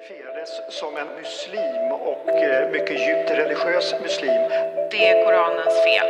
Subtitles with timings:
[0.00, 4.42] identifierades som en muslim och eh, mycket djupt religiös muslim.
[4.90, 6.08] Det är Koranens fel.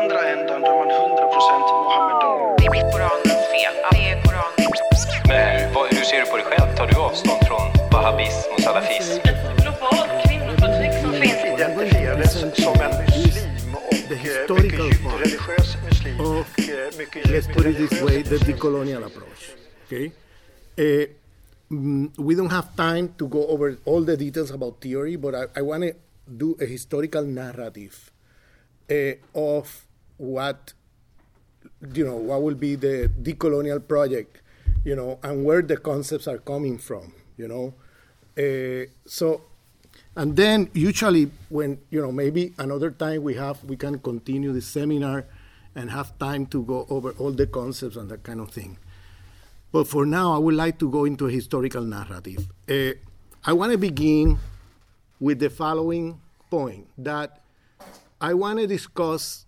[0.00, 2.56] andra ändan då är man 100% Mohammedan.
[2.58, 3.74] Det är Koranens fel.
[3.92, 6.76] Det är Koranens Men vad, hur ser du på dig själv?
[6.76, 9.20] Tar du avstånd från wahhabism och salafism?
[9.28, 11.60] Ett globalt kvinnoförtryck som finns.
[11.60, 12.32] Identifierades
[12.64, 16.20] som en muslim och the eh, mycket historical djupt part religiös muslim.
[16.20, 19.42] of, och, eh, mycket let's put it this way, the decolonial approach.
[19.86, 20.10] Okay,
[20.78, 21.06] uh,
[22.16, 25.62] we don't have time to go over all the details about theory, but I, I
[25.62, 25.94] want to
[26.36, 28.10] do a historical narrative
[28.90, 30.72] uh, of what
[31.92, 34.40] you know what will be the decolonial project,
[34.84, 37.74] you know, and where the concepts are coming from, you know.
[38.36, 39.42] Uh, so,
[40.16, 44.62] and then usually when you know maybe another time we have we can continue the
[44.62, 45.26] seminar
[45.74, 48.78] and have time to go over all the concepts and that kind of thing.
[49.74, 52.46] But for now, I would like to go into a historical narrative.
[52.70, 52.92] Uh,
[53.44, 54.38] I want to begin
[55.18, 57.40] with the following point that
[58.20, 59.46] I want to discuss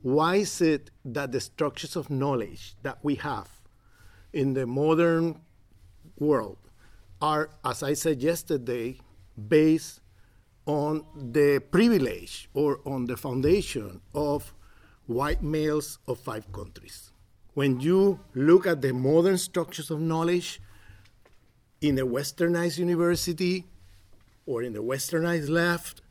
[0.00, 3.50] why is it that the structures of knowledge that we have
[4.32, 5.42] in the modern
[6.18, 6.56] world
[7.20, 8.96] are, as I said yesterday,
[9.36, 10.00] based
[10.64, 14.54] on the privilege or on the foundation of
[15.04, 17.12] white males of five countries.
[17.56, 20.60] When you look at the modern structures of knowledge
[21.80, 23.64] in a westernized university
[24.44, 26.02] or in the westernized left,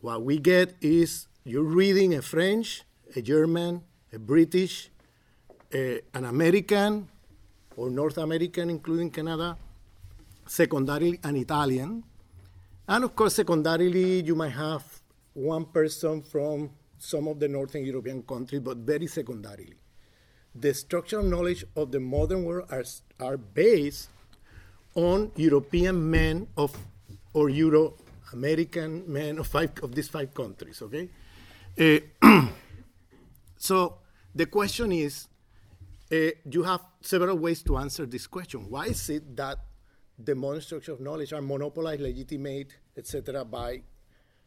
[0.00, 4.88] what we get is you're reading a French, a German, a British,
[5.74, 7.06] a, an American,
[7.76, 9.58] or North American, including Canada,
[10.46, 12.02] secondarily an Italian,
[12.88, 14.84] and of course, secondarily, you might have
[15.34, 19.74] one person from some of the Northern European countries, but very secondarily.
[20.58, 22.84] The structural knowledge of the modern world are,
[23.20, 24.08] are based
[24.94, 26.76] on European men of
[27.34, 27.94] or Euro
[28.32, 30.80] American men of five of these five countries.
[30.82, 31.10] Okay,
[31.78, 32.00] Uh,
[33.58, 33.98] so
[34.34, 35.28] the question is,
[36.10, 38.70] uh, you have several ways to answer this question.
[38.70, 39.58] Why is it that
[40.18, 43.82] the modern structure of knowledge are monopolized, legitimate, etc., by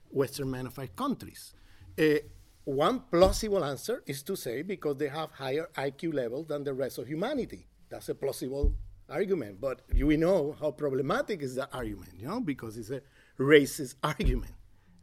[0.09, 1.53] Western men of five countries?
[1.97, 2.17] Uh,
[2.65, 6.97] one plausible answer is to say because they have higher IQ level than the rest
[6.97, 7.67] of humanity.
[7.89, 8.73] That's a plausible
[9.09, 13.01] argument, but we know how problematic is that argument, you know, because it's a
[13.39, 14.53] racist argument,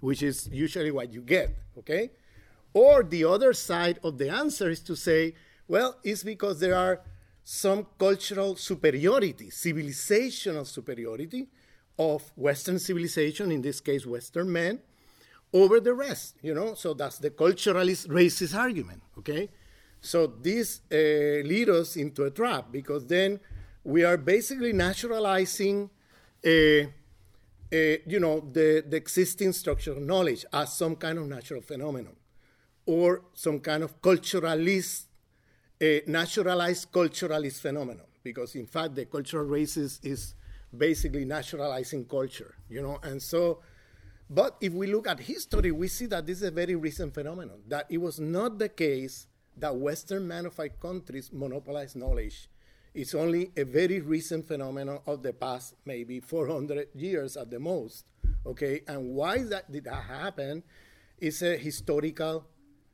[0.01, 2.11] which is usually what you get, okay?
[2.73, 5.35] Or the other side of the answer is to say,
[5.67, 7.01] well, it's because there are
[7.43, 11.49] some cultural superiority, civilizational superiority
[11.99, 14.81] of Western civilization, in this case, Western men,
[15.53, 16.75] over the rest, you know?
[16.75, 19.49] So that's the culturalist racist argument, okay?
[20.01, 23.41] So this uh, leads us into a trap because then
[23.85, 25.89] we are basically naturalizing,
[26.45, 26.89] uh, uh,
[28.07, 32.17] you know, the, the existing structure of knowledge as some kind of natural phenomenon
[32.85, 35.05] or some kind of culturalist,
[35.83, 38.07] uh, naturalized culturalist phenomenon.
[38.23, 40.35] Because in fact, the cultural racist is
[40.77, 43.61] basically naturalizing culture, you know, and so.
[44.29, 47.63] But if we look at history, we see that this is a very recent phenomenon.
[47.69, 49.27] That it was not the case
[49.57, 52.49] that Western manufactured countries monopolize knowledge.
[52.93, 58.07] It's only a very recent phenomenon of the past, maybe 400 years at the most.
[58.45, 60.63] Okay, and why that did that happen?
[61.19, 62.47] Is a historical.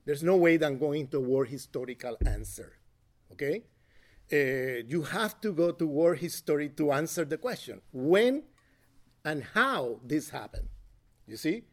[0.05, 2.73] There's no way that I'm going to war historical answer.
[3.33, 3.63] Okay,
[4.33, 8.43] uh, you have to go to war history to answer the question when
[9.25, 10.69] and how this happened.
[11.27, 11.65] You see?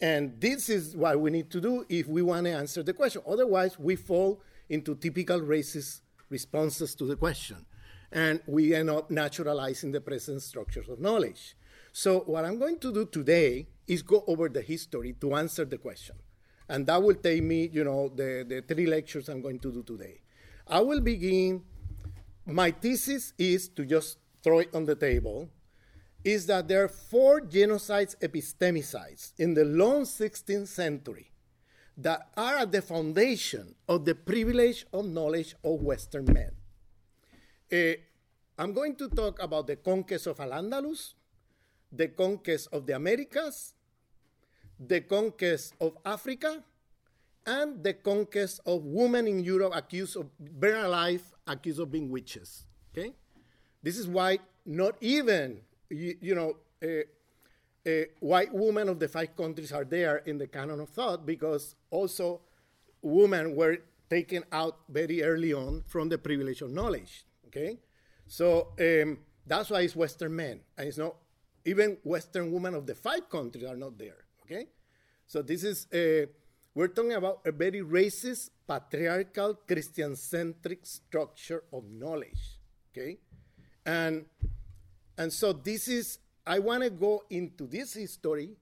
[0.00, 3.22] And this is what we need to do if we want to answer the question.
[3.26, 6.00] Otherwise, we fall into typical racist
[6.30, 7.66] responses to the question.
[8.12, 11.54] And we end up naturalizing the present structures of knowledge.
[11.92, 15.78] So, what I'm going to do today is go over the history to answer the
[15.78, 16.16] question.
[16.68, 19.82] And that will take me, you know, the, the three lectures I'm going to do
[19.82, 20.20] today.
[20.66, 21.62] I will begin.
[22.46, 25.48] My thesis is to just throw it on the table
[26.24, 31.30] is that there are four genocides epistemicides in the long 16th century
[31.96, 36.52] that are at the foundation of the privilege of knowledge of Western men.
[37.72, 37.96] Uh,
[38.58, 41.14] I'm going to talk about the conquest of Al-Andalus,
[41.92, 43.74] the conquest of the Americas,
[44.78, 46.62] the conquest of Africa,
[47.46, 50.26] and the conquest of women in Europe accused of
[50.60, 52.64] being alive, accused of being witches.
[52.92, 53.14] Okay,
[53.82, 57.04] this is why not even you, you know, uh,
[57.88, 61.74] uh, white women of the five countries are there in the canon of thought because
[61.90, 62.40] also
[63.02, 63.78] women were
[64.08, 67.24] taken out very early on from the privilege of knowledge.
[67.46, 67.78] Okay,
[68.26, 69.18] so um,
[69.50, 71.16] That's why it's Western men, and it's not
[71.64, 74.24] even Western women of the five countries are not there.
[74.44, 74.66] Okay,
[75.26, 76.26] so this is a,
[76.74, 82.60] we're talking about a very racist, patriarchal, Christian-centric structure of knowledge.
[82.92, 83.18] Okay,
[83.84, 84.26] and
[85.20, 88.56] and so this is I want to go into this history,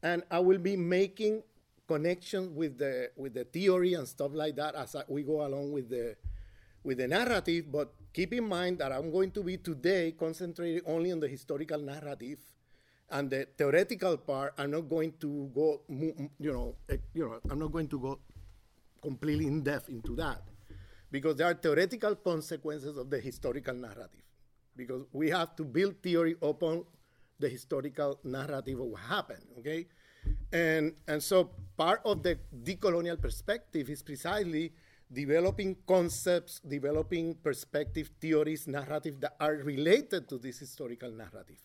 [0.00, 1.42] and I will be making
[1.88, 5.72] connections with the with the theory and stuff like that as I, we go along
[5.72, 6.14] with the
[6.84, 7.72] with the narrative.
[7.72, 11.80] But keep in mind that I'm going to be today concentrating only on the historical
[11.80, 12.38] narrative,
[13.10, 14.54] and the theoretical part.
[14.58, 18.20] I'm not going to go, you know, eh, you know, I'm not going to go
[19.02, 20.42] completely in depth into that
[21.10, 24.22] because there are theoretical consequences of the historical narrative
[24.76, 26.84] because we have to build theory upon
[27.38, 29.86] the historical narrative of what happened okay?
[30.52, 34.72] And and so part of the decolonial perspective is precisely
[35.12, 41.60] developing concepts developing perspective theories narrative that are related to this historical narrative.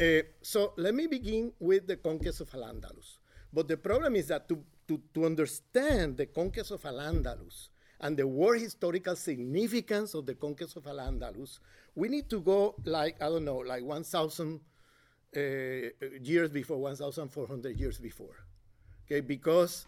[0.00, 3.18] Uh, so let me begin with the conquest of al-andalus.
[3.52, 7.68] But the problem is that to, to, to understand the conquest of al-andalus
[8.02, 11.60] and the war historical significance of the conquest of Al-Andalus,
[11.94, 14.60] we need to go like, I don't know, like 1,000
[15.34, 15.40] uh,
[16.20, 18.44] years before, 1,400 years before.
[19.06, 19.86] Okay, because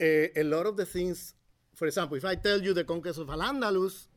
[0.00, 1.34] uh, a lot of the things,
[1.74, 4.08] for example, if I tell you the conquest of Al-Andalus,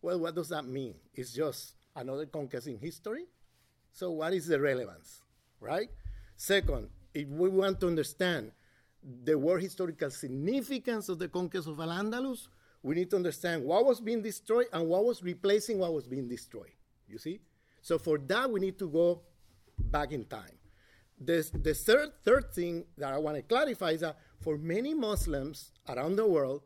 [0.00, 0.94] well, what does that mean?
[1.14, 3.26] It's just another conquest in history?
[3.92, 5.22] So what is the relevance,
[5.60, 5.90] right?
[6.36, 8.52] Second, if we want to understand
[9.24, 12.48] the world historical significance of the conquest of Al-Andalus,
[12.82, 16.28] we need to understand what was being destroyed and what was replacing what was being
[16.28, 16.72] destroyed.
[17.06, 17.40] You see?
[17.80, 19.22] So for that, we need to go
[19.78, 20.58] back in time.
[21.18, 25.72] This, the third, third thing that I want to clarify is that for many Muslims
[25.88, 26.62] around the world,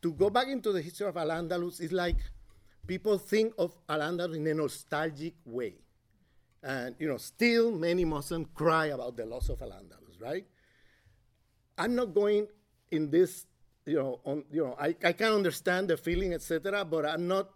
[0.00, 2.16] to go back into the history of Al Andalus is like
[2.86, 5.74] people think of Al Andalus in a nostalgic way.
[6.62, 10.46] And, you know, still many Muslims cry about the loss of Al Andalus, right?
[11.76, 12.46] I'm not going
[12.90, 13.46] in this
[13.88, 17.50] you know, on, you know, I, I can understand the feeling, etc., but I'm not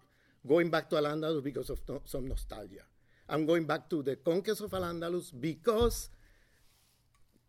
[0.47, 2.85] going back to Al-Andalus because of no, some nostalgia.
[3.29, 6.11] I'm going back to the conquest of Al-Andalus because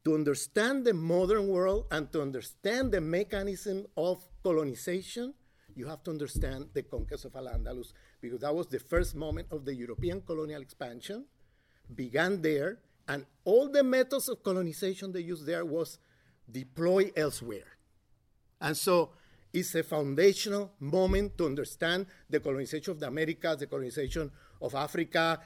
[0.06, 5.34] to understand the modern world and to understand the mechanism of colonization,
[5.76, 9.66] you have to understand the conquest of Al-Andalus because that was the first moment of
[9.66, 11.26] the European colonial expansion,
[11.96, 15.98] began there, and all the methods of colonization they used there was
[16.50, 17.73] deployed elsewhere.
[18.64, 19.12] And so
[19.54, 24.32] it's a foundational moment to understand the colonization of the Americas, the colonization
[24.62, 25.40] of Africa,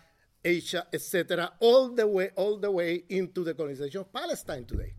[0.45, 4.93] Asia, etc., all the way, all the way into the colonization of Palestine today.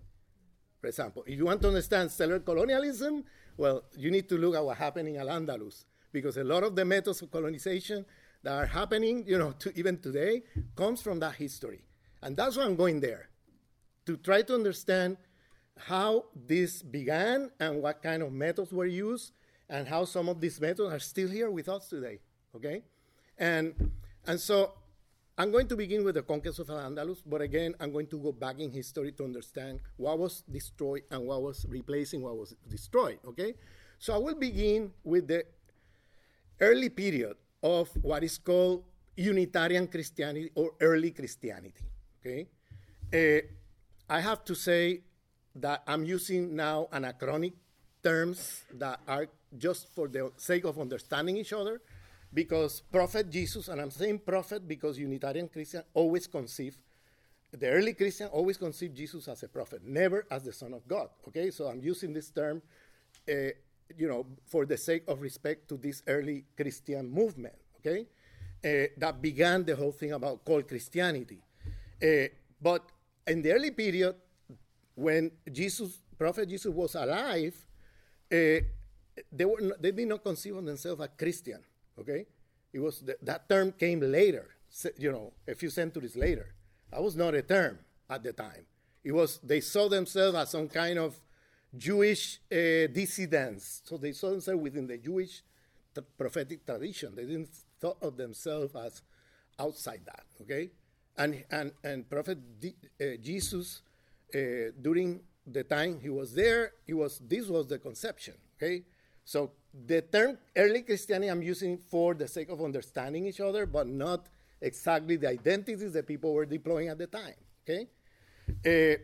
[0.80, 3.24] For example, if you want to understand settler colonialism,
[3.56, 6.84] well, you need to look at what happened in Al-Andalus, because a lot of the
[6.84, 8.04] methods of colonization
[8.42, 10.42] that are happening, you know, to even today,
[10.76, 11.84] comes from that history.
[12.22, 13.28] And that's why I'm going there,
[14.06, 15.16] to try to understand
[15.86, 19.32] how this began and what kind of methods were used
[19.68, 22.18] and how some of these methods are still here with us today.
[22.54, 22.82] Okay,
[23.38, 23.90] and
[24.26, 24.72] and so
[25.36, 28.32] I'm going to begin with the conquest of Al-Andalus, but again, I'm going to go
[28.32, 33.18] back in history to understand what was destroyed and what was replacing what was destroyed.
[33.24, 33.54] Okay,
[33.98, 35.44] so I will begin with the
[36.60, 38.84] early period of what is called
[39.16, 41.84] Unitarian Christianity or early Christianity.
[42.20, 42.48] Okay,
[43.14, 43.46] uh,
[44.12, 45.02] I have to say
[45.60, 47.52] that I'm using now anachronic
[48.02, 51.80] terms that are just for the sake of understanding each other
[52.32, 56.76] because prophet jesus and i'm saying prophet because unitarian christian always conceive
[57.52, 61.08] the early christian always conceived jesus as a prophet never as the son of god
[61.26, 61.50] okay?
[61.50, 62.60] So i'm using this term
[63.28, 63.32] uh,
[63.96, 68.06] you know for the sake of respect to this early christian movement okay?
[68.62, 71.40] Uh, that began the whole thing about called christianity.
[72.02, 72.26] Uh,
[72.60, 72.90] but
[73.26, 74.16] in the early period
[74.98, 77.54] when Jesus, Prophet Jesus was alive,
[78.32, 78.66] uh,
[79.32, 81.60] they, were they did not conceive of themselves as Christian.
[81.98, 82.26] Okay,
[82.72, 84.48] it was the, that term came later,
[84.98, 86.54] you know, a few centuries later.
[86.90, 87.78] That was not a term
[88.10, 88.66] at the time.
[89.04, 91.18] It was they saw themselves as some kind of
[91.76, 93.82] Jewish uh, dissidents.
[93.84, 95.42] So they saw themselves within the Jewish
[96.16, 97.14] prophetic tradition.
[97.14, 97.50] They didn't
[97.80, 99.02] thought of themselves as
[99.60, 100.24] outside that.
[100.42, 100.70] Okay,
[101.16, 103.82] and and and Prophet D- uh, Jesus
[104.34, 108.34] uh, during the time he was there, he was this was the conception.
[108.56, 108.84] Okay,
[109.24, 109.52] so
[109.86, 114.26] the term early Christianity I'm using for the sake of understanding each other, but not
[114.60, 117.34] exactly the identities that people were deploying at the time.
[117.62, 117.88] Okay,
[118.66, 118.98] uh,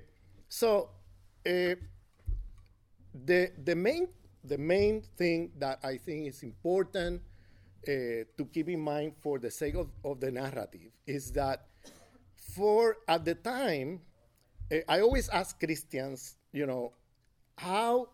[0.48, 0.90] so
[1.46, 1.74] uh,
[3.24, 4.08] the the main
[4.42, 7.22] the main thing that I think is important
[7.86, 11.66] to keep in mind for the sake of, of the narrative is that
[12.54, 14.13] for at the time, uh,
[14.88, 16.92] I always ask Christians, you know,
[17.56, 18.08] how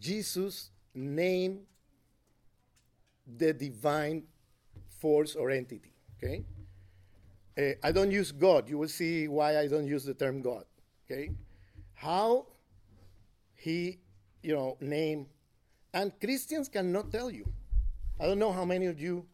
[0.00, 1.60] Jesus named
[3.36, 4.24] the divine
[5.00, 5.92] force or entity.
[6.18, 6.44] Okay,
[7.58, 8.68] uh, I don't use God.
[8.68, 10.64] You will see why I don't use the term God.
[11.06, 11.30] Okay,
[11.94, 12.46] how
[13.54, 14.00] he,
[14.42, 15.26] you know, name,
[15.94, 17.46] and Christians cannot tell you.
[18.20, 19.26] I don't know how many of you,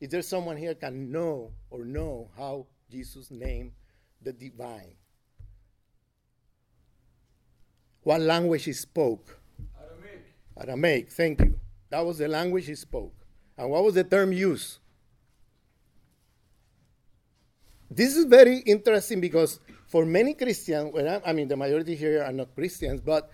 [0.00, 3.72] if there's someone here, can know or know how Jesus named
[4.22, 4.94] the divine.
[8.02, 9.38] What language he spoke?
[9.78, 10.34] Aramaic.
[10.56, 11.58] Aramaic, thank you.
[11.90, 13.14] That was the language he spoke.
[13.58, 14.78] And what was the term used?
[17.90, 22.22] This is very interesting because for many Christians, well, I, I mean, the majority here
[22.22, 23.28] are not Christians, but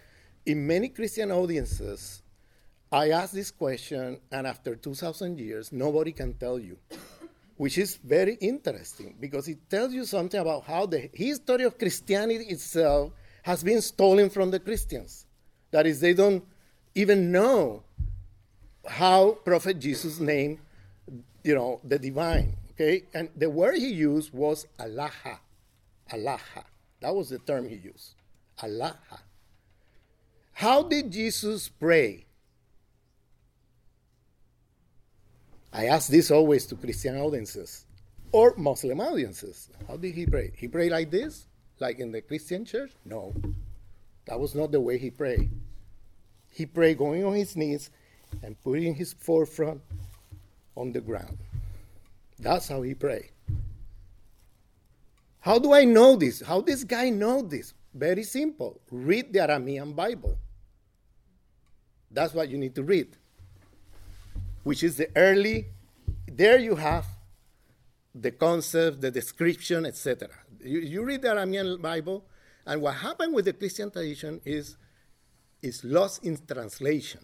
[0.47, 2.23] in many Christian audiences,
[2.91, 6.79] I ask this question, and after 2,000 years, nobody can tell you,
[7.57, 12.45] which is very interesting because it tells you something about how the history of Christianity
[12.47, 13.13] itself
[13.47, 15.25] has been stolen from the Christians.
[15.71, 16.45] That is, they don't
[16.97, 17.85] even know
[18.89, 20.59] how Prophet Jesus named,
[21.45, 22.57] you know, the divine.
[22.73, 25.13] Okay, and the word he used was Allah.
[26.13, 26.41] Allah.
[26.99, 28.17] That was the term he used.
[28.61, 28.99] Allah.
[30.55, 32.27] How did Jesus pray?
[35.73, 37.87] I ask this always to Christian audiences
[38.33, 39.71] or Muslim audiences.
[39.87, 40.51] How did he pray?
[40.57, 41.47] He prayed like this,
[41.81, 42.93] like in the Christian church?
[43.05, 43.35] No.
[44.27, 45.51] That was not the way he prayed.
[46.51, 47.91] He prayed going on his knees
[48.43, 49.81] and putting his forefront
[50.75, 51.39] on the ground.
[52.39, 53.31] That's how he prayed.
[55.41, 56.41] How do I know this?
[56.41, 57.73] How this guy know this?
[57.95, 58.81] Very simple.
[58.91, 60.37] Read the Aramean Bible.
[62.11, 63.17] That's what you need to read.
[64.65, 65.67] Which is the early
[66.27, 67.07] there you have
[68.15, 70.29] the concept, the description, etc.
[70.67, 72.25] You, you read the Aramean Bible,
[72.67, 74.77] and what happened with the Christian tradition is
[75.63, 77.21] is lost in translation.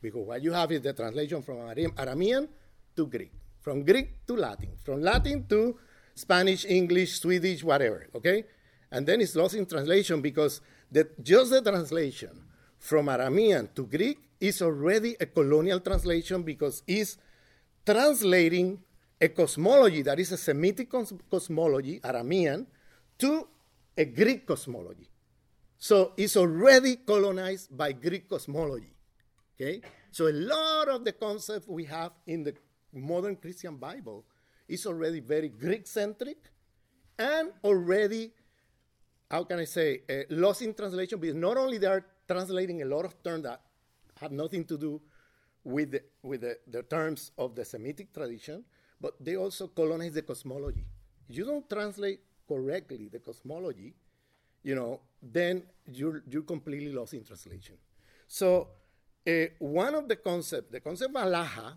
[0.00, 2.48] Because what you have is the translation from Aramean
[2.96, 5.76] to Greek, from Greek to Latin, from Latin to
[6.14, 8.44] Spanish, English, Swedish, whatever, okay?
[8.90, 12.44] And then it's lost in translation because the, just the translation
[12.78, 17.18] from Aramean to Greek is already a colonial translation because it's
[17.84, 18.78] translating
[19.20, 22.66] a cosmology that is a Semitic cos- cosmology, Aramean,
[23.18, 23.48] to
[23.96, 25.08] a Greek cosmology.
[25.78, 28.92] So it's already colonized by Greek cosmology.
[29.54, 29.80] Okay?
[30.10, 32.54] So a lot of the concepts we have in the
[32.92, 34.24] modern Christian Bible
[34.68, 36.38] is already very Greek centric
[37.18, 38.32] and already,
[39.30, 42.84] how can I say, uh, lost in translation because not only they are translating a
[42.84, 43.60] lot of terms that
[44.20, 45.00] have nothing to do
[45.64, 48.64] with the, with the, the terms of the Semitic tradition,
[49.00, 50.84] but they also colonize the cosmology.
[51.28, 53.94] If you don't translate correctly the cosmology,
[54.62, 57.76] you know, then you're, you're completely lost in translation.
[58.26, 58.68] So
[59.26, 61.76] uh, one of the concepts, the concept of Alaha,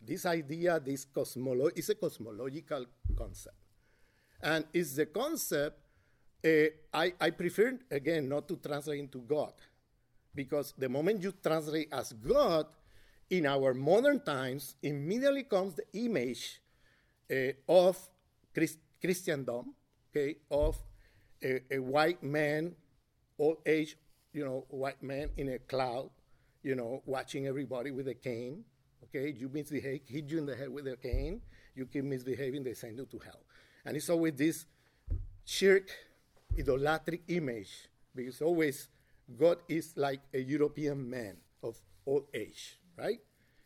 [0.00, 3.56] this idea, this cosmology, is a cosmological concept.
[4.42, 5.78] And it's the concept,
[6.44, 6.48] uh,
[6.92, 9.54] I, I prefer, again, not to translate into God,
[10.34, 12.66] because the moment you translate as God,
[13.30, 16.60] in our modern times, immediately comes the image
[17.30, 17.98] uh, of
[18.54, 19.74] Christ- Christendom,
[20.10, 20.76] okay, of
[21.42, 22.74] a, a, white man,
[23.38, 23.96] old age,
[24.32, 26.10] you know, white man in a cloud,
[26.62, 28.64] you know, watching everybody with a cane.
[29.04, 31.40] Okay, you misbehave, hit you in the head with a cane,
[31.74, 33.40] you keep misbehaving, they send you to hell.
[33.84, 34.66] And it's always this
[35.44, 35.88] shirk,
[36.58, 38.88] idolatric image, because always
[39.38, 43.20] God is like a European man of old age, right?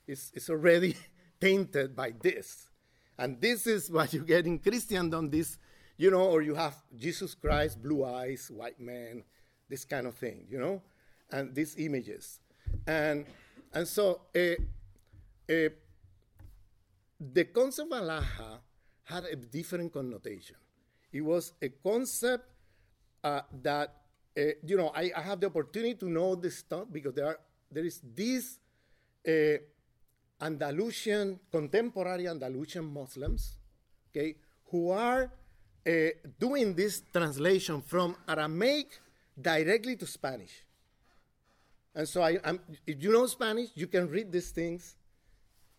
[0.07, 0.97] It's, it's already
[1.41, 2.69] tainted by this.
[3.19, 5.59] And this is what you get in Christendom, this,
[5.97, 9.25] you know, or you have Jesus Christ, blue eyes, white man,
[9.69, 10.83] this kind of thing, you know,
[11.31, 12.41] and these images.
[12.87, 13.27] And,
[13.73, 14.41] and so uh,
[15.53, 15.69] uh,
[17.21, 18.59] the concept of Alaha
[19.05, 20.57] had a different connotation.
[21.13, 22.49] It was a concept
[23.23, 23.95] uh, that,
[24.37, 27.39] uh, you know, I, I, have the opportunity to know this stuff because there, are,
[27.71, 28.59] there is this
[29.27, 29.59] uh,
[30.41, 33.59] Andalusian, contemporary Andalusian Muslims,
[34.11, 34.37] okay,
[34.71, 35.31] who are
[35.87, 35.91] uh,
[36.39, 39.01] doing this translation from Aramaic
[39.41, 40.65] directly to Spanish.
[41.95, 44.97] And so, I, I'm, if you know Spanish, you can read these things,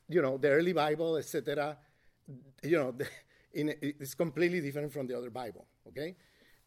[0.08, 1.78] you know, the early Bible, etc.
[2.62, 3.08] You know, the,
[3.54, 6.16] in, it's completely different from the other Bible, okay?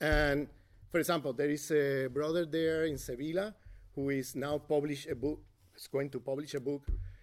[0.00, 0.48] And
[0.90, 3.54] for example, there is a brother there in Sevilla
[3.94, 5.40] who is now published a book,
[5.76, 6.82] is going to publish a book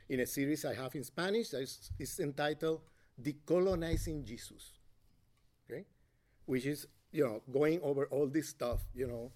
[0.10, 2.82] in a series I have in Spanish that is, is entitled
[3.22, 4.74] Decolonizing Jesus.
[5.70, 5.86] Okay?
[6.46, 9.32] Which is, you know, going over all this stuff, you know.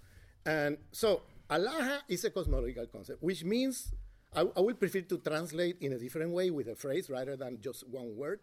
[0.45, 3.93] And so Alaha is a cosmological concept, which means
[4.33, 7.59] I, I will prefer to translate in a different way with a phrase rather than
[7.61, 8.39] just one word.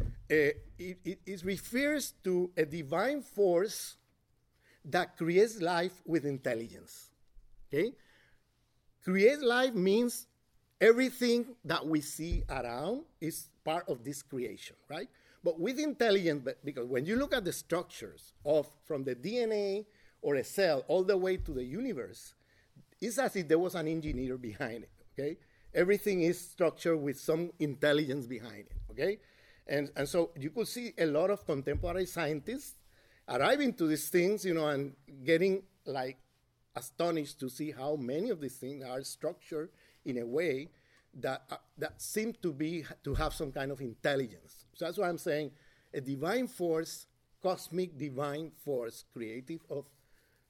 [0.00, 3.96] Uh, it, it, it refers to a divine force
[4.84, 7.10] that creates life with intelligence.
[7.72, 7.92] Okay?
[9.04, 10.26] Create life means
[10.80, 15.08] everything that we see around is part of this creation, right?
[15.42, 19.84] But with intelligence, because when you look at the structures of from the DNA
[20.22, 22.32] or a cell all the way to the universe,
[22.98, 25.36] it's as if there was an engineer behind it, okay?
[25.74, 29.18] Everything is structured with some intelligence behind it, okay?
[29.66, 32.76] And, and so you could see a lot of contemporary scientists
[33.28, 34.94] arriving to these things, you know, and
[35.24, 36.16] getting like
[36.76, 39.70] astonished to see how many of these things are structured
[40.04, 40.68] in a way
[41.20, 44.66] that uh, that seem to be to have some kind of intelligence.
[44.74, 45.52] So that's why I'm saying
[45.92, 47.06] a divine force,
[47.42, 49.84] cosmic divine force, creative of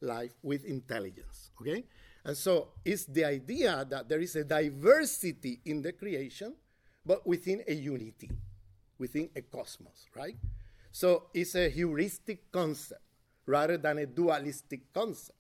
[0.01, 1.51] life with intelligence.
[1.61, 1.85] Okay,
[2.25, 6.55] and so it's the idea that there is a diversity in the creation,
[7.05, 8.31] but within a unity,
[8.99, 10.37] within a cosmos, right?
[10.91, 13.03] So it's a heuristic concept
[13.47, 15.39] rather than a dualistic concept.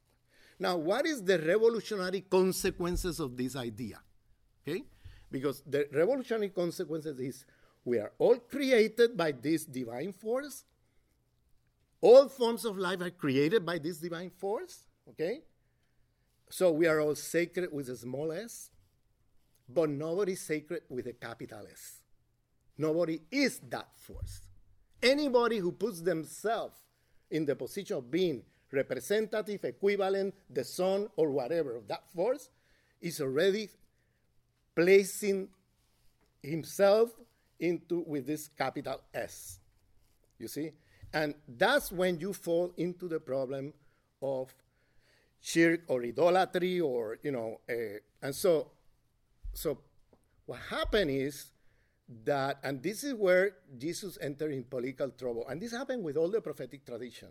[0.58, 4.00] Now, what is the revolutionary consequences of this idea?
[4.66, 4.84] Okay?
[5.30, 7.44] Because the revolutionary consequences is
[7.84, 10.64] we are all created by this divine force.
[12.00, 14.84] All forms of life are created by this divine force.
[15.08, 15.40] Okay?
[16.50, 18.70] So we are all sacred with a small s,
[19.68, 22.02] but nobody is sacred with a capital S.
[22.78, 24.42] Nobody is that force.
[25.02, 26.76] Anybody who puts themselves
[27.30, 28.42] in the position of being
[28.74, 32.48] representative, equivalent, the son, or whatever of that force
[33.00, 33.68] is already
[34.74, 35.48] placing
[36.42, 37.10] himself
[37.60, 39.60] into with this capital S.
[40.38, 40.72] You see?
[41.12, 43.72] And that's when you fall into the problem
[44.20, 44.52] of
[45.40, 48.70] shirk or idolatry or, you know, uh, and so,
[49.52, 49.78] so
[50.46, 51.52] what happened is
[52.24, 55.46] that, and this is where Jesus entered in political trouble.
[55.48, 57.28] And this happened with all the prophetic tradition.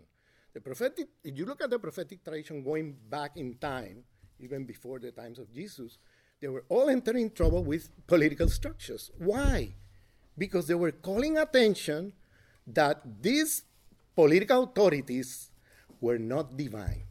[0.54, 4.04] The prophetic, if you look at the prophetic tradition going back in time,
[4.38, 5.98] even before the times of Jesus,
[6.40, 9.10] they were all entering trouble with political structures.
[9.18, 9.74] Why?
[10.38, 12.12] Because they were calling attention
[12.66, 13.64] that these
[14.14, 15.50] political authorities
[16.00, 17.04] were not divine.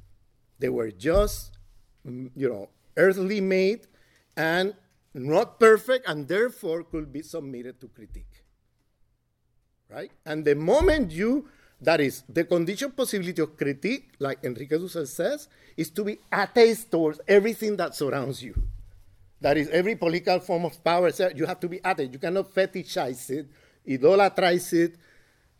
[0.60, 1.58] They were just,
[2.08, 3.88] mm, you know, earthly made
[4.38, 4.74] and
[5.14, 8.44] not perfect, and therefore could be submitted to critique.
[9.90, 10.12] Right?
[10.26, 11.50] And the moment you,
[11.82, 16.90] that is, the condition possibility of critique, like Enrique Dussel says, is to be atheist
[16.90, 18.56] towards everything that surrounds you.
[19.42, 22.14] That is, every political form of power, you have to be atheist.
[22.14, 23.48] You cannot fetishize it,
[23.86, 24.96] idolatrize it,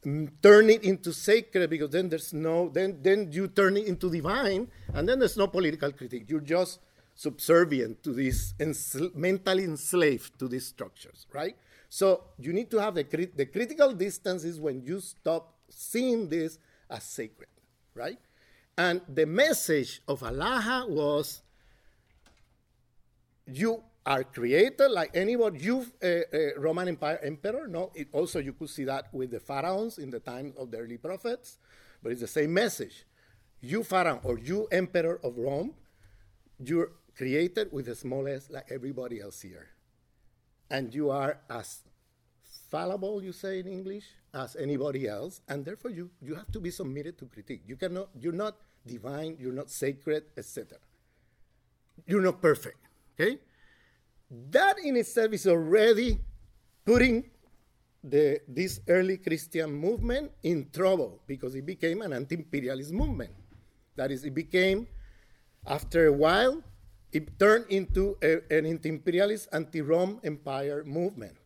[0.06, 4.10] mm, turn it into sacred because then there's no then then you turn it into
[4.10, 6.80] divine and then there's no political critique you're just
[7.15, 11.56] subservient to this ensl- mentally enslaved to these structures right
[11.89, 16.29] so you need to have the, crit- the critical distance is when you stop seeing
[16.29, 16.57] this
[16.89, 17.49] as sacred
[17.93, 18.19] right
[18.77, 21.41] and the message of Alaha was
[23.45, 25.59] you are created like anybody.
[25.59, 27.67] You, uh, uh, Roman Empire emperor.
[27.67, 30.77] No, it also you could see that with the pharaohs in the times of the
[30.77, 31.57] early prophets,
[32.01, 33.05] but it's the same message.
[33.62, 35.73] You pharaoh or you emperor of Rome,
[36.59, 39.69] you're created with the smallest like everybody else here,
[40.69, 41.79] and you are as
[42.69, 46.72] fallible, you say in English, as anybody else, and therefore you you have to be
[46.72, 47.62] submitted to critique.
[47.65, 48.10] You cannot.
[48.19, 49.38] You're not divine.
[49.39, 50.78] You're not sacred, etc.
[52.06, 52.78] You're not perfect.
[53.13, 53.39] Okay
[54.52, 56.19] that in itself is already
[56.86, 57.30] putting
[58.04, 63.32] the, this early Christian movement in trouble because it became an anti imperialist movement.
[63.96, 64.88] That is, it became,
[65.65, 66.63] after a while,
[67.12, 71.38] it turned into a, an anti imperialist, anti Rome Empire movement.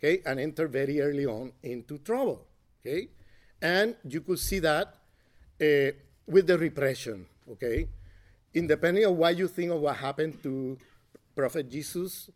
[0.00, 2.46] Okay, and enter very early on into trouble.
[2.80, 3.08] Okay,
[3.60, 4.94] and you could see that
[5.60, 5.92] uh,
[6.26, 7.26] with the repression.
[7.52, 7.86] Okay,
[8.54, 10.78] independing of what you think of what happened to
[11.36, 12.30] Prophet Jesus,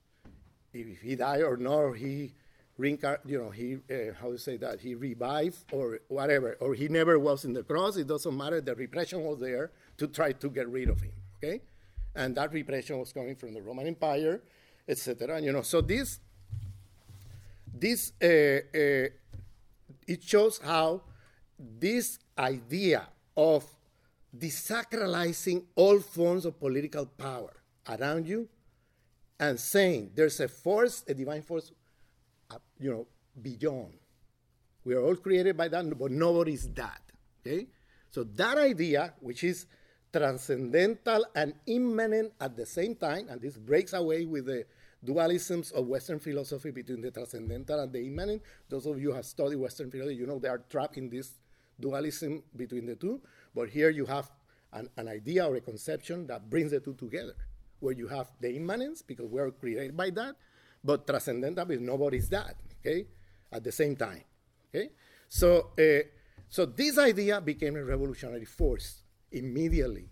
[0.75, 2.35] if he died or not, or he
[2.79, 6.89] reincar- you know, he uh, how to say that he revived or whatever, or he
[6.89, 7.97] never was in the cross.
[7.97, 8.61] It doesn't matter.
[8.61, 11.13] The repression was there to try to get rid of him.
[11.43, 11.63] Okay,
[12.15, 14.43] and that repression was coming from the Roman Empire,
[14.89, 15.41] etc.
[15.41, 16.21] You know, so this
[17.75, 19.09] this uh, uh,
[20.07, 21.03] it shows how
[21.59, 23.07] this idea
[23.37, 23.65] of
[24.37, 27.53] desacralizing all forms of political power
[27.89, 28.49] around you
[29.39, 31.73] and saying there's a force, a divine force,
[32.51, 33.07] uh, you know,
[33.41, 33.95] beyond.
[34.85, 37.01] We are all created by that, but nobody is that.
[37.41, 37.67] Okay?
[38.11, 39.67] So that idea, which is
[40.13, 44.65] transcendental and immanent at the same time, and this breaks away with the
[45.05, 48.43] dualisms of Western philosophy between the transcendental and the immanent.
[48.69, 51.33] Those of you who have studied Western philosophy, you know they are trapped in this
[51.79, 53.21] dualism between the two.
[53.55, 54.31] But here you have
[54.73, 57.35] an, an idea or a conception that brings the two together,
[57.81, 60.37] where you have the immanence, because we are created by that,
[60.83, 63.07] but transcendental because nobody's that, okay,
[63.53, 64.23] at the same time.
[64.75, 64.91] Okay?
[65.29, 66.07] So, uh,
[66.49, 70.09] so this idea became a revolutionary force immediately.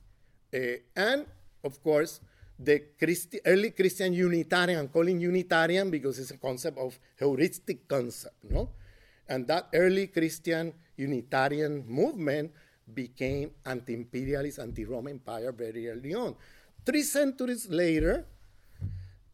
[0.54, 1.26] Uh, and
[1.64, 2.20] of course,
[2.64, 8.44] the Christi- early Christian Unitarian, I'm calling Unitarian because it's a concept of heuristic concept,
[8.44, 8.70] no?
[9.28, 12.52] And that early Christian Unitarian movement
[12.92, 16.36] became anti-imperialist, anti-Roman Empire very early on.
[16.84, 18.26] Three centuries later,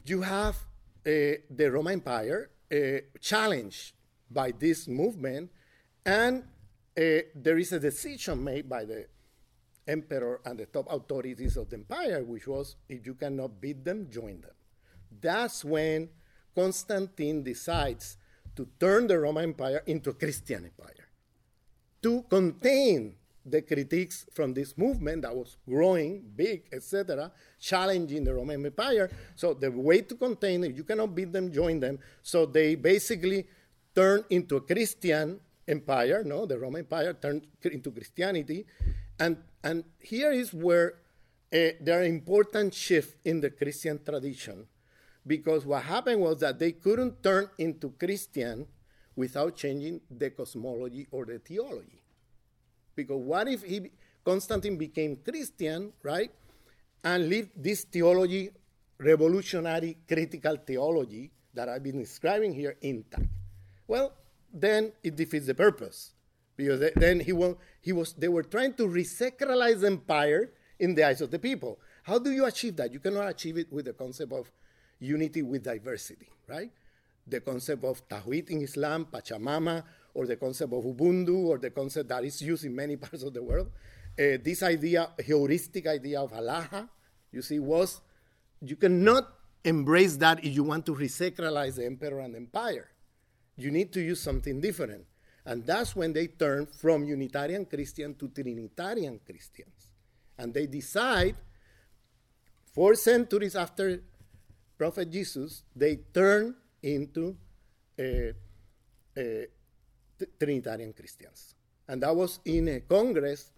[0.04, 2.76] you have uh, the Roman Empire uh,
[3.20, 3.92] challenged
[4.30, 5.50] by this movement,
[6.04, 6.42] and
[6.96, 7.02] uh,
[7.34, 9.06] there is a decision made by the
[9.88, 14.08] emperor and the top authorities of the empire, which was if you cannot beat them,
[14.10, 14.54] join them.
[15.20, 16.10] That's when
[16.54, 18.18] Constantine decides
[18.54, 21.08] to turn the Roman Empire into a Christian empire
[22.02, 28.66] to contain the critiques from this movement that was growing big, etc., challenging the Roman
[28.66, 29.10] Empire.
[29.36, 31.98] So the way to contain it, you cannot beat them, join them.
[32.22, 33.46] So they basically
[33.94, 36.22] turned into a Christian empire.
[36.24, 38.66] No, the Roman Empire turned into Christianity,
[39.18, 40.94] and and here is where
[41.52, 44.66] uh, there are important shifts in the Christian tradition,
[45.26, 48.66] because what happened was that they couldn't turn into Christian
[49.16, 52.02] without changing the cosmology or the theology.
[52.94, 53.90] Because what if he,
[54.24, 56.30] Constantine became Christian, right,
[57.02, 58.50] and lived this theology,
[58.98, 63.26] revolutionary critical theology that I've been describing here intact?
[63.86, 64.12] Well,
[64.52, 66.12] then it defeats the purpose
[66.58, 71.20] because then he, will, he was, they were trying to resacralize empire in the eyes
[71.20, 71.78] of the people.
[72.02, 72.92] How do you achieve that?
[72.92, 74.50] You cannot achieve it with the concept of
[74.98, 76.70] unity with diversity, right?
[77.28, 82.08] The concept of Tawhid in Islam, Pachamama, or the concept of Ubuntu, or the concept
[82.08, 83.70] that is used in many parts of the world.
[84.18, 86.88] Uh, this idea, heuristic idea of Allah,
[87.30, 88.00] you see, was
[88.60, 92.90] you cannot embrace that if you want to resacralize the emperor and empire.
[93.56, 95.04] You need to use something different.
[95.48, 99.94] And that's when they turn from Unitarian Christian to Trinitarian Christians.
[100.36, 101.36] And they decide,
[102.74, 104.02] four centuries after
[104.76, 107.34] Prophet Jesus, they turn into
[107.98, 108.02] uh,
[109.16, 109.22] uh,
[110.38, 111.54] Trinitarian Christians.
[111.88, 113.50] And that was in a congress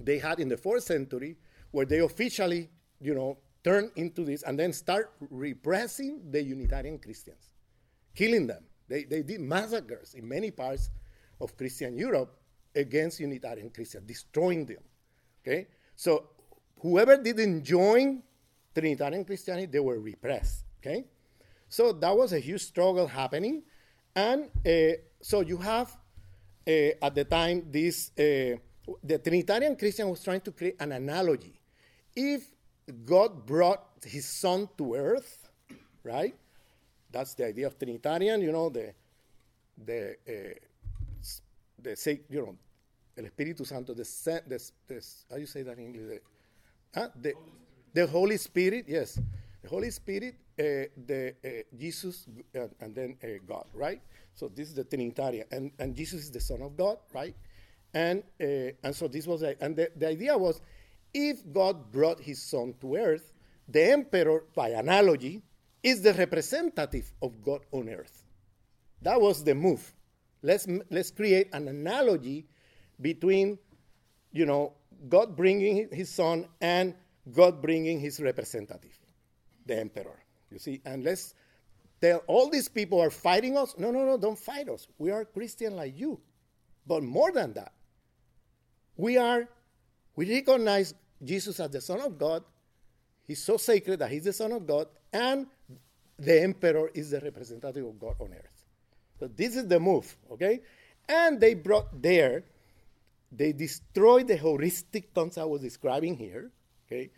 [0.00, 1.36] they had in the fourth century
[1.70, 2.68] where they officially,
[3.00, 7.52] you know, turned into this and then start repressing the Unitarian Christians,
[8.12, 8.64] killing them.
[8.88, 10.90] They, they did massacres in many parts
[11.40, 12.38] of Christian Europe
[12.74, 14.82] against Unitarian Christians, destroying them.
[15.42, 15.68] Okay?
[15.94, 16.30] So
[16.80, 18.22] whoever didn't join
[18.74, 20.64] Trinitarian Christianity, they were repressed.
[20.80, 21.04] Okay?
[21.68, 23.62] So that was a huge struggle happening.
[24.14, 25.96] And uh, so you have
[26.66, 26.70] uh,
[27.02, 28.56] at the time this, uh,
[29.02, 31.60] the Trinitarian Christian was trying to create an analogy.
[32.14, 32.42] If
[33.04, 35.48] God brought his son to earth,
[36.02, 36.34] right?
[37.10, 38.92] That's the idea of Trinitarian, you know, the,
[39.84, 40.16] the,
[41.82, 42.56] the say, you know,
[43.16, 44.02] el Espíritu Santo, the,
[44.46, 46.20] the, the how you say that in English?
[46.94, 47.08] The, huh?
[47.14, 47.34] the,
[47.94, 49.18] the Holy Spirit, yes.
[49.62, 53.16] The Holy Spirit, uh, the uh, Jesus, uh, and then
[53.46, 54.00] God, right?
[54.34, 57.34] So this is the Trinitarian, and, and Jesus is the Son of God, right?
[57.94, 60.60] And and so this was, and the, the idea was,
[61.14, 63.32] if God brought His Son to earth,
[63.68, 65.42] the emperor, by analogy,
[65.82, 68.22] is the representative of God on earth.
[69.02, 69.92] That was the move.
[70.42, 72.46] Let's let's create an analogy
[73.00, 73.58] between,
[74.32, 74.72] you know,
[75.08, 76.94] God bringing His Son and
[77.32, 78.98] God bringing His representative,
[79.66, 80.22] the emperor.
[80.50, 81.34] You see, and let's
[82.00, 83.74] tell all these people are fighting us.
[83.78, 84.86] No, no, no, don't fight us.
[84.98, 86.20] We are Christian like you,
[86.86, 87.72] but more than that,
[88.96, 89.48] we are.
[90.14, 92.42] We recognize Jesus as the Son of God.
[93.26, 94.86] He's so sacred that He's the Son of God,
[95.16, 95.46] and
[96.18, 98.64] the emperor is the representative of God on earth.
[99.18, 100.60] So this is the move, okay?
[101.08, 102.44] And they brought there,
[103.32, 106.50] they destroyed the heuristic concept I was describing here,
[106.86, 107.10] okay,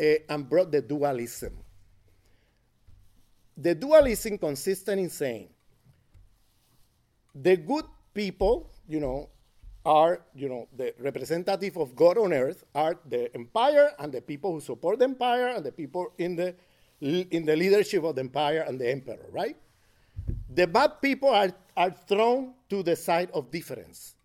[0.00, 1.54] uh, and brought the dualism.
[3.56, 5.48] The dualism consisted in saying
[7.34, 9.28] the good people, you know,
[9.84, 14.52] are, you know, the representative of God on earth are the empire and the people
[14.52, 16.54] who support the empire and the people in the
[17.00, 19.56] in the leadership of the empire and the emperor, right?
[20.54, 24.16] The bad people are, are thrown to the side of difference.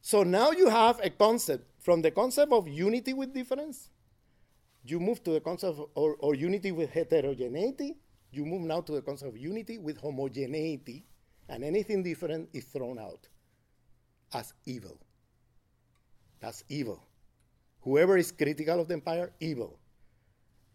[0.00, 3.90] So now you have a concept from the concept of unity with difference,
[4.84, 7.96] you move to the concept of, or, or unity with heterogeneity,
[8.32, 11.04] you move now to the concept of unity with homogeneity,
[11.48, 13.28] and anything different is thrown out
[14.32, 14.98] as evil.
[16.40, 17.02] That's evil.
[17.82, 19.78] Whoever is critical of the empire, evil.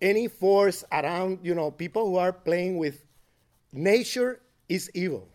[0.01, 3.03] Any force around, you know, people who are playing with
[3.71, 5.27] nature is evil.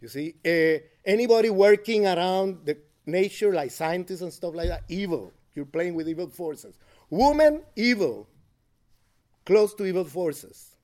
[0.00, 5.32] You see, uh, anybody working around the nature, like scientists and stuff like that, evil.
[5.54, 6.78] You're playing with evil forces.
[7.10, 8.28] Woman, evil.
[9.44, 10.76] Close to evil forces.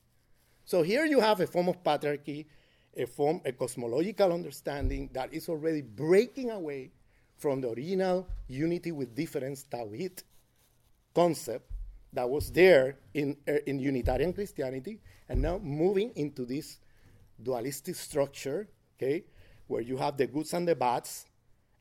[0.65, 2.47] So here you have a form of patriarchy,
[2.97, 6.91] a form, a cosmological understanding that is already breaking away
[7.37, 10.23] from the original unity with difference Tawhid
[11.15, 11.71] concept
[12.17, 14.99] that was there in, uh, in Unitarian Christianity,
[15.29, 16.79] and now moving into this
[17.43, 19.25] dualistic structure, okay,
[19.67, 21.27] where you have the goods and the bads,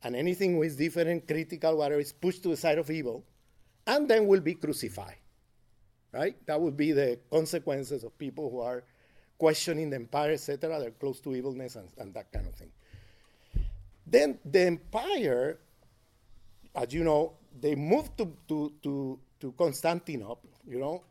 [0.02, 3.24] and anything who is different, critical, whatever, is pushed to the side of evil,
[3.86, 5.16] and then will be crucified.
[6.12, 6.36] Right?
[6.46, 8.84] That would be the consequences of people who are
[9.38, 10.78] questioning the empire, etc.
[10.80, 12.72] They're close to evilness and, and that kind of thing.
[14.06, 15.58] Then the empire,
[16.74, 21.02] as you know, they moved to, to, to, to Constantinople, you know,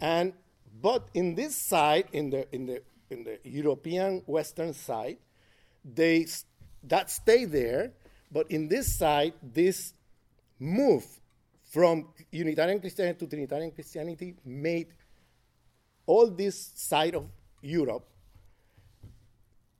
[0.00, 0.32] and
[0.80, 5.18] but in this side, in the in the in the European Western side,
[5.84, 6.26] they
[6.84, 7.92] that stay there,
[8.30, 9.94] but in this side, this
[10.58, 11.04] move
[11.62, 14.88] from Unitarian Christianity to Trinitarian Christianity made
[16.06, 17.26] all this side of
[17.62, 18.06] Europe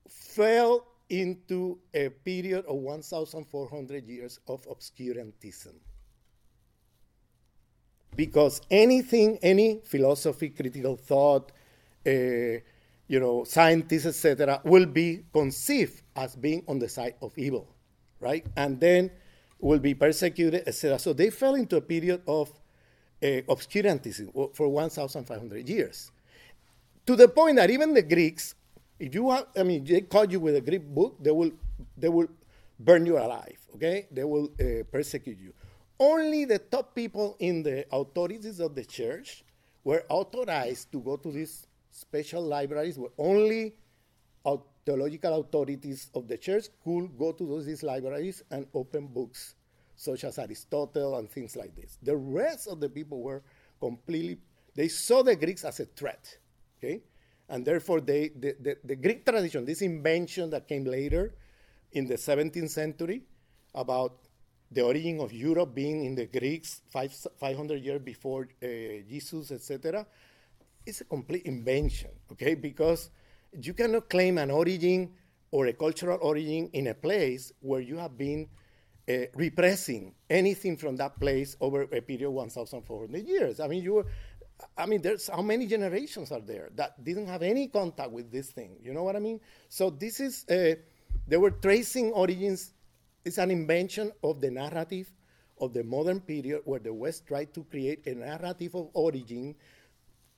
[0.08, 5.74] fell into a period of 1,400 years of obscurantism.
[8.16, 11.52] Because anything, any philosophy, critical thought,
[12.06, 17.68] uh, you know, scientists, etc., will be conceived as being on the side of evil,
[18.20, 18.46] right?
[18.56, 19.10] And then
[19.60, 20.98] will be persecuted, etc.
[20.98, 22.50] So they fell into a period of
[23.22, 26.10] uh, obscurantism for 1,500 years,
[27.06, 28.54] to the point that even the Greeks,
[28.98, 31.50] if you have, I mean, they caught you with a Greek book, they will,
[31.96, 32.28] they will
[32.78, 33.58] burn you alive.
[33.74, 35.52] Okay, they will uh, persecute you.
[35.98, 39.44] Only the top people in the authorities of the church
[39.84, 43.74] were authorized to go to these special libraries where only
[44.84, 49.54] theological authorities of the church could go to those, these libraries and open books
[49.96, 51.98] such as Aristotle and things like this.
[52.02, 53.42] The rest of the people were
[53.80, 54.38] completely,
[54.74, 56.36] they saw the Greeks as a threat,
[56.78, 57.02] okay?
[57.48, 61.34] And therefore, they, the, the, the Greek tradition, this invention that came later
[61.92, 63.22] in the 17th century
[63.74, 64.16] about
[64.70, 68.66] the origin of Europe being in the Greeks five, 500 years before uh,
[69.08, 70.06] Jesus, etc.,
[70.86, 72.54] is a complete invention, okay?
[72.54, 73.10] Because
[73.52, 75.12] you cannot claim an origin
[75.50, 78.48] or a cultural origin in a place where you have been
[79.08, 83.60] uh, repressing anything from that place over a period of 1,400 years.
[83.60, 84.06] I mean, you were,
[84.76, 88.50] I mean, there's how many generations are there that didn't have any contact with this
[88.50, 88.76] thing?
[88.82, 89.40] You know what I mean?
[89.68, 90.74] So this is, uh,
[91.26, 92.72] they were tracing origins.
[93.24, 95.10] It's an invention of the narrative
[95.58, 99.54] of the modern period where the West tried to create a narrative of origin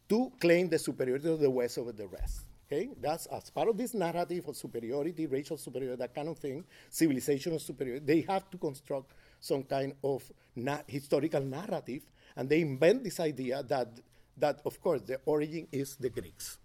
[0.08, 2.42] to claim the superiority of the West over the rest.
[2.66, 6.64] Okay, that's as part of this narrative of superiority, racial superiority, that kind of thing,
[6.90, 8.04] civilizational superiority.
[8.04, 10.22] They have to construct some kind of
[10.54, 12.02] na- historical narrative,
[12.36, 13.88] and they invent this idea that
[14.36, 16.58] that of course the origin is the Greeks,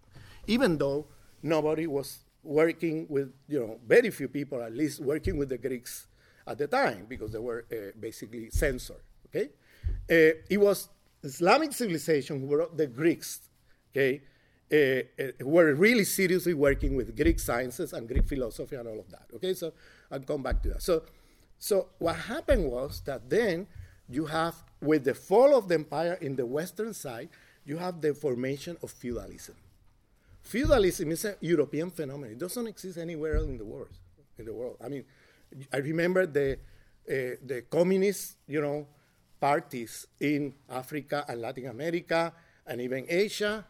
[0.48, 1.06] even though
[1.42, 6.08] nobody was working with you know very few people at least working with the Greeks
[6.47, 9.04] at the time because they were uh, basically censored.
[9.27, 9.49] Okay,
[10.10, 10.89] uh, it was
[11.23, 13.41] Islamic civilization who were the Greeks.
[13.91, 14.21] Okay
[14.71, 19.10] uh, uh, were really seriously working with Greek sciences and Greek philosophy and all of
[19.10, 19.25] that.
[19.36, 19.73] Okay, so
[20.10, 20.82] I'll come back to that.
[20.82, 21.04] So,
[21.60, 23.67] so what happened was that then
[24.10, 27.30] you have, with the fall of the empire in the western side,
[27.65, 29.56] you have the formation of feudalism.
[30.41, 32.32] Feudalism is a European phenomenon.
[32.32, 33.91] It doesn't exist anywhere else in the world.
[34.38, 35.04] In the world, I mean,
[35.74, 36.60] I remember the
[37.10, 38.88] uh, the communist, you know,
[39.40, 42.34] parties in Africa and Latin America
[42.66, 43.66] and even Asia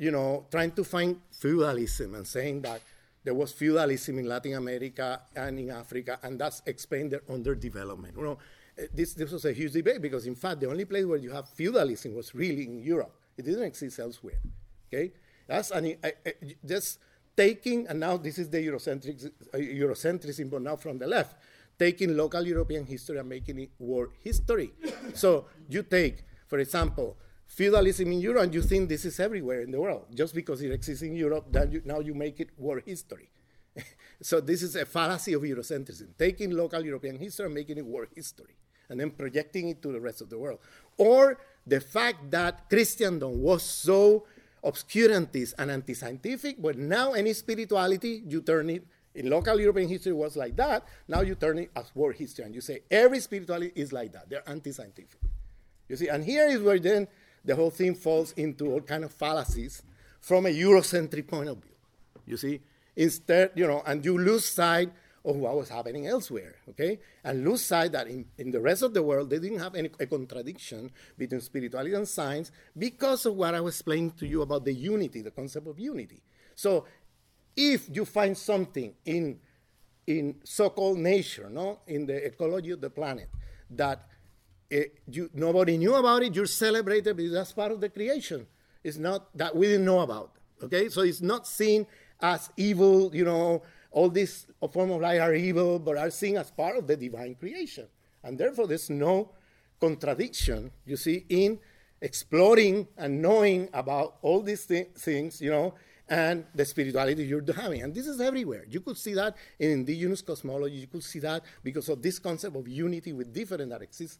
[0.00, 2.80] you know, trying to find feudalism and saying that
[3.22, 8.16] there was feudalism in Latin America and in Africa, and that's explained their underdevelopment.
[8.16, 8.38] You know,
[8.78, 11.30] eh, this, this was a huge debate because, in fact, the only place where you
[11.32, 13.14] have feudalism was really in Europe.
[13.36, 14.40] It didn't exist elsewhere.
[14.88, 15.12] Okay,
[15.46, 16.32] that's an, I, I,
[16.64, 16.98] just
[17.40, 19.24] taking, and now this is the Eurocentric,
[19.54, 21.36] uh, Eurocentrism, but now from the left,
[21.78, 24.72] taking local European history and making it world history.
[25.14, 29.70] so you take, for example, feudalism in Europe and you think this is everywhere in
[29.70, 30.04] the world.
[30.14, 33.30] Just because it exists in Europe, you, now you make it world history.
[34.20, 38.08] so this is a fallacy of Eurocentrism, taking local European history and making it world
[38.14, 38.54] history,
[38.90, 40.58] and then projecting it to the rest of the world.
[40.98, 44.26] Or the fact that Christendom was so
[44.64, 50.36] obscurantist and anti-scientific, but now any spirituality, you turn it, in local European history was
[50.36, 53.92] like that, now you turn it as world history, and you say every spirituality is
[53.92, 55.20] like that, they're anti-scientific.
[55.88, 57.08] You see, and here is where then
[57.44, 59.82] the whole thing falls into all kind of fallacies
[60.20, 61.72] from a Eurocentric point of view.
[62.26, 62.60] You see,
[62.94, 64.92] instead, you know, and you lose sight
[65.24, 66.98] of what was happening elsewhere, okay?
[67.24, 69.90] And lose sight that in, in the rest of the world, they didn't have any
[70.00, 74.64] a contradiction between spirituality and science because of what I was explaining to you about
[74.64, 76.22] the unity, the concept of unity.
[76.54, 76.86] So
[77.54, 79.38] if you find something in,
[80.06, 83.28] in so-called nature, no, in the ecology of the planet,
[83.70, 84.06] that
[84.72, 88.46] uh, you, nobody knew about it, you're celebrated because that's part of the creation.
[88.82, 90.88] It's not that we didn't know about, okay?
[90.88, 91.86] So it's not seen
[92.22, 96.50] as evil, you know, all these forms of life are evil, but are seen as
[96.50, 97.86] part of the divine creation.
[98.22, 99.32] And therefore, there's no
[99.80, 101.58] contradiction, you see, in
[102.00, 105.74] exploring and knowing about all these th- things, you know,
[106.08, 107.82] and the spirituality you're having.
[107.82, 108.64] And this is everywhere.
[108.68, 110.76] You could see that in indigenous cosmology.
[110.76, 114.18] You could see that because of this concept of unity with different that exists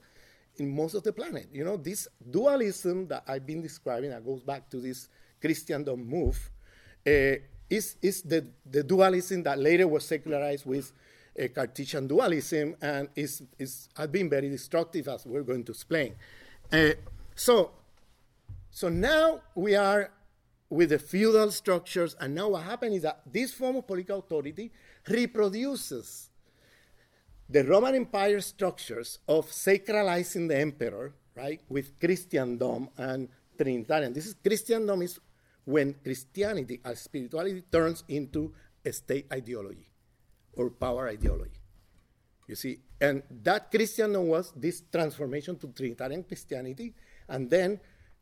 [0.57, 1.49] in most of the planet.
[1.53, 5.09] You know, this dualism that I've been describing that goes back to this
[5.41, 6.51] Christendom move
[7.07, 7.37] uh,
[7.71, 10.93] is, is the, the dualism that later was secularized with
[11.41, 16.17] uh, Cartesian dualism and is, is, has been very destructive, as we're going to explain.
[16.73, 16.91] Uh,
[17.35, 17.71] so,
[18.71, 20.11] so now we are
[20.69, 24.71] with the feudal structures, and now what happens is that this form of political authority
[25.09, 26.29] reproduces
[27.49, 34.13] the Roman Empire structures of sacralizing the emperor, right, with Christendom and Trinitarian.
[34.13, 35.19] This is Christendom is
[35.65, 38.53] when Christianity as spirituality turns into
[38.85, 39.91] a state ideology
[40.55, 41.61] or power ideology.
[42.47, 46.95] You see, and that Christendom was this transformation to Trinitarian Christianity,
[47.29, 47.81] and then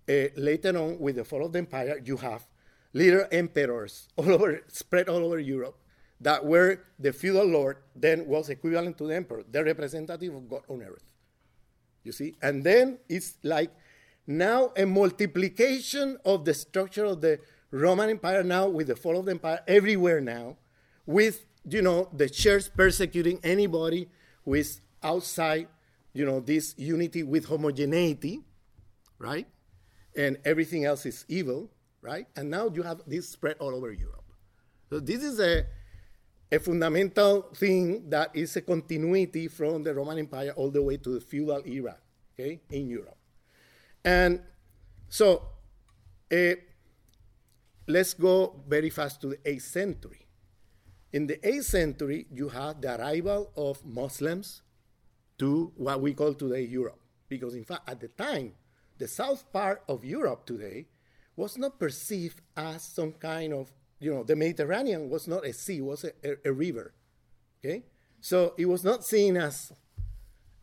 [0.09, 2.47] uh, later on, with the fall of the empire, you have
[2.93, 5.79] little emperors all over, spread all over Europe,
[6.21, 10.63] that were the feudal lord then was equivalent to the emperor, the representative of God
[10.69, 11.05] on earth.
[12.03, 12.35] You see?
[12.43, 13.71] And then it's like
[14.29, 19.25] now a multiplication of the structure of the Roman Empire now with the fall of
[19.25, 20.57] the empire everywhere now,
[21.07, 24.09] with you know the church persecuting anybody
[24.45, 25.69] who is outside,
[26.13, 28.41] you know, this unity with homogeneity,
[29.19, 29.47] right?
[30.15, 31.71] And everything else is evil,
[32.03, 32.27] right?
[32.37, 34.25] And now you have this spread all over Europe.
[34.91, 35.67] So this is a
[36.51, 41.11] a fundamental thing that is a continuity from the Roman Empire all the way to
[41.11, 41.97] the feudal era,
[42.33, 43.18] okay, in Europe.
[44.09, 44.41] And
[45.11, 45.43] so
[46.33, 46.55] uh,
[47.87, 50.27] let's go very fast to the 8th century.
[51.13, 54.63] In the 8th century, you have the arrival of Muslims
[55.37, 56.99] to what we call today Europe.
[57.29, 58.55] Because, in fact, at the time,
[58.97, 60.87] the south part of Europe today
[61.37, 65.83] was not perceived as some kind of you know, the Mediterranean was not a sea,
[65.83, 66.95] was a, a, a, river.
[67.63, 67.85] Okay?
[68.21, 69.73] So it was not seen as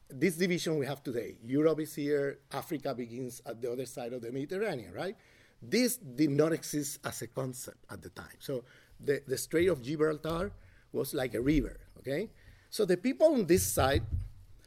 [0.09, 1.37] this division we have today.
[1.43, 5.15] Europe is here, Africa begins at the other side of the Mediterranean, right?
[5.61, 8.37] This did not exist as a concept at the time.
[8.39, 8.63] So
[8.99, 10.51] the, the Strait of Gibraltar
[10.91, 12.29] was like a river, okay?
[12.69, 14.03] So the people on this side,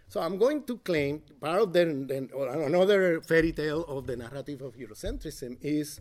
[0.08, 4.62] so I'm going to claim part of the, the another fairy tale of the narrative
[4.62, 6.00] of Eurocentrism is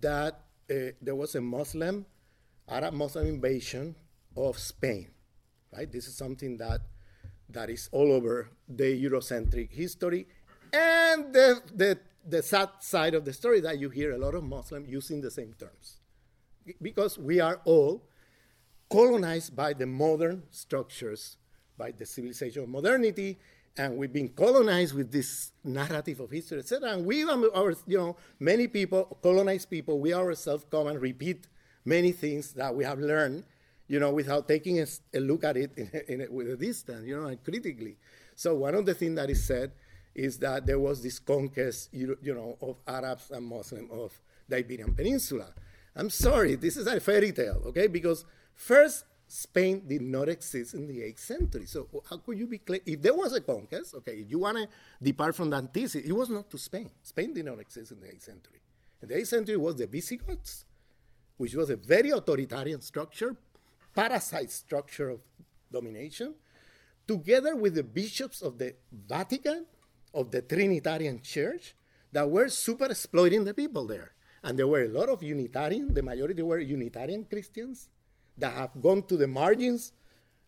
[0.00, 2.06] that uh, there was a Muslim,
[2.68, 3.94] Arab Muslim invasion
[4.36, 5.10] of Spain,
[5.76, 5.90] right?
[5.90, 6.80] This is something that
[7.50, 10.26] that is all over the Eurocentric history,
[10.72, 14.42] and the, the the sad side of the story that you hear a lot of
[14.42, 16.00] Muslims using the same terms,
[16.80, 18.02] because we are all
[18.90, 21.36] colonized by the modern structures,
[21.76, 23.38] by the civilization of modernity,
[23.76, 26.92] and we've been colonized with this narrative of history, etc.
[26.92, 31.48] And we, um, our, you know, many people, colonized people, we ourselves come and repeat
[31.84, 33.44] many things that we have learned,
[33.86, 35.72] you know, without taking a, a look at it
[36.08, 37.96] in, in with a distance, you know, and critically.
[38.34, 39.72] So one of the things that is said
[40.14, 44.12] is that there was this conquest, you, you know, of Arabs and Muslims of
[44.48, 45.52] the Iberian Peninsula.
[45.96, 47.86] I'm sorry, this is a fairy tale, okay?
[47.86, 48.24] Because
[48.54, 51.66] first, Spain did not exist in the 8th century.
[51.66, 52.80] So how could you be clear?
[52.84, 54.68] If there was a conquest, okay, if you want to
[55.02, 56.90] depart from that thesis, it was not to Spain.
[57.02, 58.60] Spain did not exist in the 8th century.
[59.02, 60.64] In the 8th century was the Visigoths,
[61.36, 63.36] which was a very authoritarian structure,
[63.94, 65.20] parasite structure of
[65.72, 66.34] domination,
[67.06, 69.66] together with the bishops of the Vatican,
[70.12, 71.74] of the Trinitarian Church,
[72.12, 74.12] that were super exploiting the people there.
[74.42, 77.88] And there were a lot of Unitarian, the majority were Unitarian Christians
[78.38, 79.92] that have gone to the margins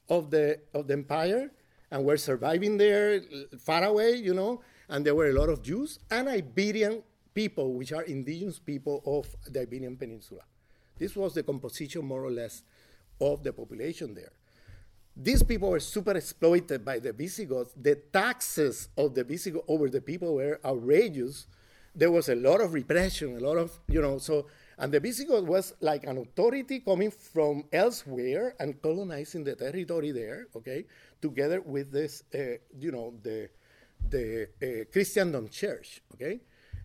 [0.09, 1.51] of the, of the empire
[1.91, 3.21] and were surviving there
[3.59, 4.63] far away, you know.
[4.89, 7.03] And there were a lot of Jews and Iberian
[7.35, 10.43] people, which are indigenous people of the Iberian Peninsula.
[10.99, 12.63] This was the composition, more or less,
[13.21, 14.33] of the population there.
[15.17, 17.73] These people were super exploited by the Visigoths.
[17.75, 21.47] The taxes of the Visigoths over the people were outrageous.
[21.95, 24.47] There was a lot of repression, a lot of, you know, so,
[24.77, 30.49] and the Visigoth was like an authority coming from elsewhere and colonizing the territory there,
[30.55, 30.85] okay,
[31.23, 33.49] together with this, uh, you know, the,
[34.11, 36.41] the uh, Christendom church, okay?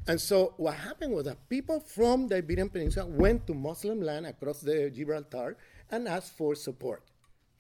[0.08, 4.26] And so what happened was that people from the Iberian Peninsula went to Muslim land
[4.26, 5.58] across the Gibraltar
[5.92, 7.04] and asked for support,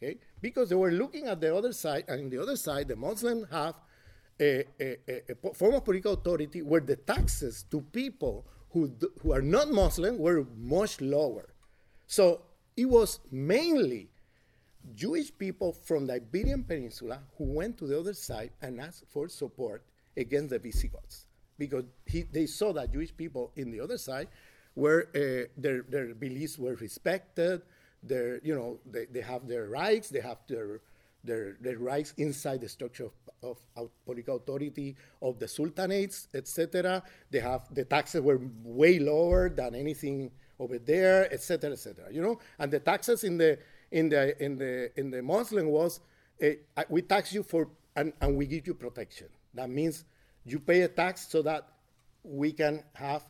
[0.02, 0.18] okay?
[0.42, 3.46] Because they were looking at the other side, and on the other side, the Muslims
[3.52, 3.76] have
[4.40, 4.98] a, a,
[5.30, 10.18] a, form of political authority where the taxes to people who, who are not Muslim
[10.18, 11.54] were much lower.
[12.08, 12.42] So
[12.76, 14.10] it was mainly
[14.96, 19.30] Jewish people from the Iberian Peninsula who went to the other side and asked for
[19.30, 19.84] support
[20.18, 21.28] against the Visigoths
[21.58, 24.28] because he, they saw that Jewish people in the other side
[24.76, 27.62] were uh, their, their beliefs were respected.
[28.04, 30.10] Their, you know, they, they have their rights.
[30.10, 30.82] They have their
[31.24, 33.12] their, their rights inside the structure of,
[33.44, 37.04] of, of political authority of the sultanates, etc.
[37.30, 42.06] They have the taxes were way lower than anything over there, etc., etc.
[42.12, 43.60] You know, and the taxes in the
[43.92, 46.00] in the in the in the Muslim was
[46.42, 49.28] uh, we tax you for and, and we give you protection.
[49.54, 50.06] That means
[50.46, 51.68] you pay a tax so that
[52.24, 53.24] we can have,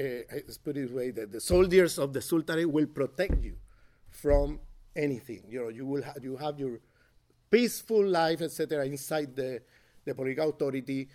[0.00, 0.02] uh,
[0.32, 3.56] let's put it this way, that the soldiers of the sultanate will protect you
[4.20, 4.60] from
[4.96, 5.44] anything.
[5.48, 6.80] You know, you will ha- you have your
[7.50, 9.62] peaceful life, etc., inside the,
[10.04, 11.08] the political authority.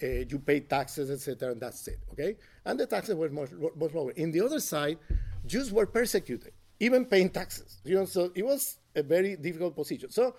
[0.00, 1.98] Uh, you pay taxes, etc., and that's it.
[2.12, 4.12] Okay, and the taxes were much, much lower.
[4.12, 4.98] In the other side,
[5.46, 7.80] Jews were persecuted, even paying taxes.
[7.84, 10.10] You know, so it was a very difficult position.
[10.10, 10.36] So,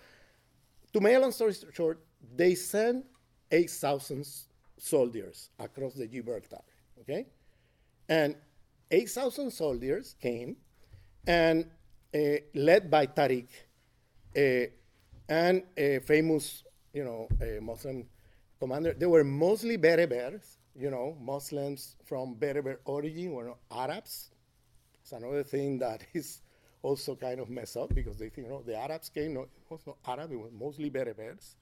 [0.94, 2.00] to make a long story short,
[2.36, 3.06] they sent
[3.52, 4.26] eight thousand
[4.78, 6.62] soldiers across the Gibraltar.
[7.02, 7.28] Okay,
[8.08, 8.36] and
[8.92, 10.56] eight thousand soldiers came,
[11.28, 11.66] and
[12.14, 13.48] led by Tariq.
[14.36, 14.70] Uh,
[15.28, 17.28] and a famous, you know,
[17.62, 18.06] Muslim
[18.60, 18.94] commander.
[18.94, 24.32] They were mostly Berbers, you know, Muslims from Berber origin were not Arabs.
[25.02, 26.42] It's another thing that is
[26.82, 29.50] also kind of messed up because they think, you know, the Arabs came, no, it
[29.70, 31.56] was not Arab, it was mostly Berbers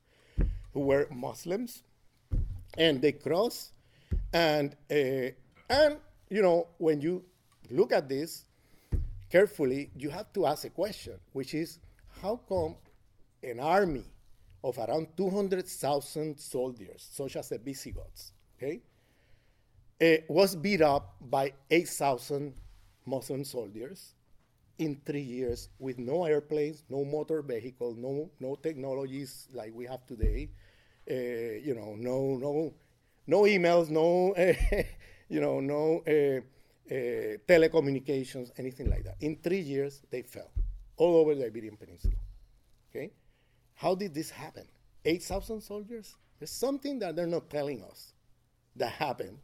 [0.74, 1.84] who were Muslims.
[2.78, 3.72] And they crossed,
[4.34, 5.32] and, uh,
[5.70, 5.98] and,
[6.30, 7.24] you know, when you
[7.72, 8.44] look at this
[9.30, 11.80] carefully, you have to ask a question, which is,
[12.22, 12.76] how come
[13.44, 14.06] an army
[14.64, 18.82] of around 200,000 soldiers, such as the Visigoths, okay,
[20.02, 22.54] uh, was beat up by 8,000
[23.06, 24.14] Muslim soldiers
[24.78, 30.06] in three years with no airplanes, no motor vehicle, no, no technologies like we have
[30.06, 30.50] today,
[31.10, 31.14] uh,
[31.64, 32.74] you know, no, no,
[33.26, 34.54] no emails, no, uh,
[35.30, 36.04] you know, no
[36.90, 39.16] Uh, telecommunications, anything like that.
[39.20, 40.50] In three years, they fell
[40.96, 42.14] all over the Iberian Peninsula.
[42.90, 43.12] Okay?
[43.76, 44.66] How did this happen?
[45.04, 46.16] 8,000 soldiers?
[46.40, 48.14] There's something that they're not telling us
[48.78, 49.38] that happened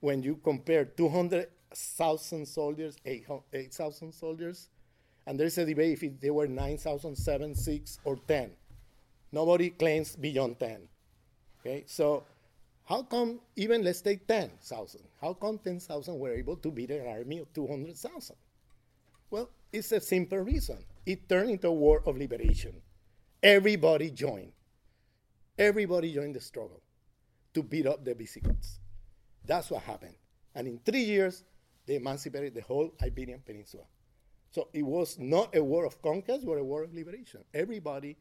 [0.00, 4.68] when you compare 200,000 soldiers, 8,000 soldiers,
[5.26, 8.50] and there's a debate if they were 9,000, 7, 6, or 10.
[9.32, 10.88] Nobody claims beyond 10.
[11.60, 12.24] Okay, so
[12.88, 15.00] how come even let's take 10,000?
[15.20, 18.34] How come 10,000 were able to beat an army of 200,000?
[19.30, 20.78] Well, it's a simple reason.
[21.04, 22.80] It turned into a war of liberation.
[23.42, 24.52] Everybody joined.
[25.58, 26.80] Everybody joined the struggle
[27.52, 28.78] to beat up the Visigoths.
[29.44, 30.14] That's what happened.
[30.54, 31.44] And in three years,
[31.84, 33.84] they emancipated the whole Iberian Peninsula.
[34.50, 37.44] So it was not a war of conquest, but a war of liberation.
[37.52, 38.16] Everybody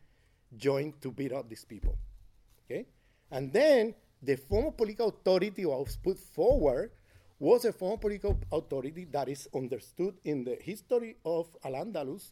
[0.57, 1.97] joined to beat up these people.
[2.65, 2.85] Okay?
[3.31, 6.91] And then the form of political authority was put forward
[7.39, 12.31] was a form of political authority that is understood in the history of Al-Andalus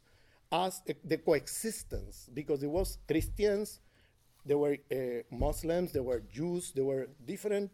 [0.52, 3.80] as a, the coexistence, because it was Christians,
[4.46, 4.96] there were uh,
[5.32, 7.72] Muslims, there were Jews, there were different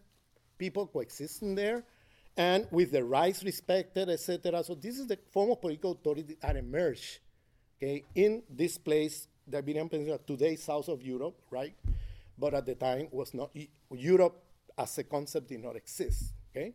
[0.58, 1.84] people coexisting there,
[2.36, 4.64] and with the rights respected, etc.
[4.64, 7.20] So this is the form of political authority that emerged,
[7.78, 11.76] okay, in this place, the Iberian Peninsula, today south of Europe, right?
[12.38, 13.56] But at the time was not
[13.92, 14.44] Europe
[14.78, 16.74] as a concept did not exist, okay?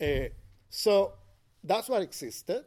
[0.00, 0.28] Uh,
[0.68, 1.14] so
[1.62, 2.64] that's what existed.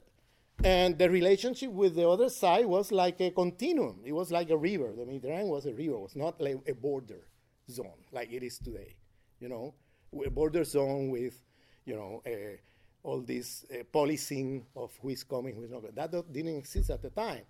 [0.63, 3.99] And the relationship with the other side was like a continuum.
[4.05, 4.93] It was like a river.
[4.97, 5.93] The Mediterranean was a river.
[5.93, 7.27] It was not like a border
[7.69, 8.95] zone like it is today.
[9.39, 9.73] You know,
[10.11, 11.41] with border zone with,
[11.83, 12.57] you know, uh,
[13.03, 15.93] all this uh, policing of who is coming, who is not.
[15.93, 17.41] That didn't exist at the time.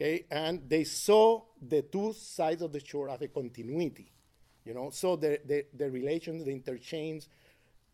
[0.00, 4.10] Okay, and they saw the two sides of the shore as a continuity.
[4.64, 7.26] You know, so the the, the relations, the interchange,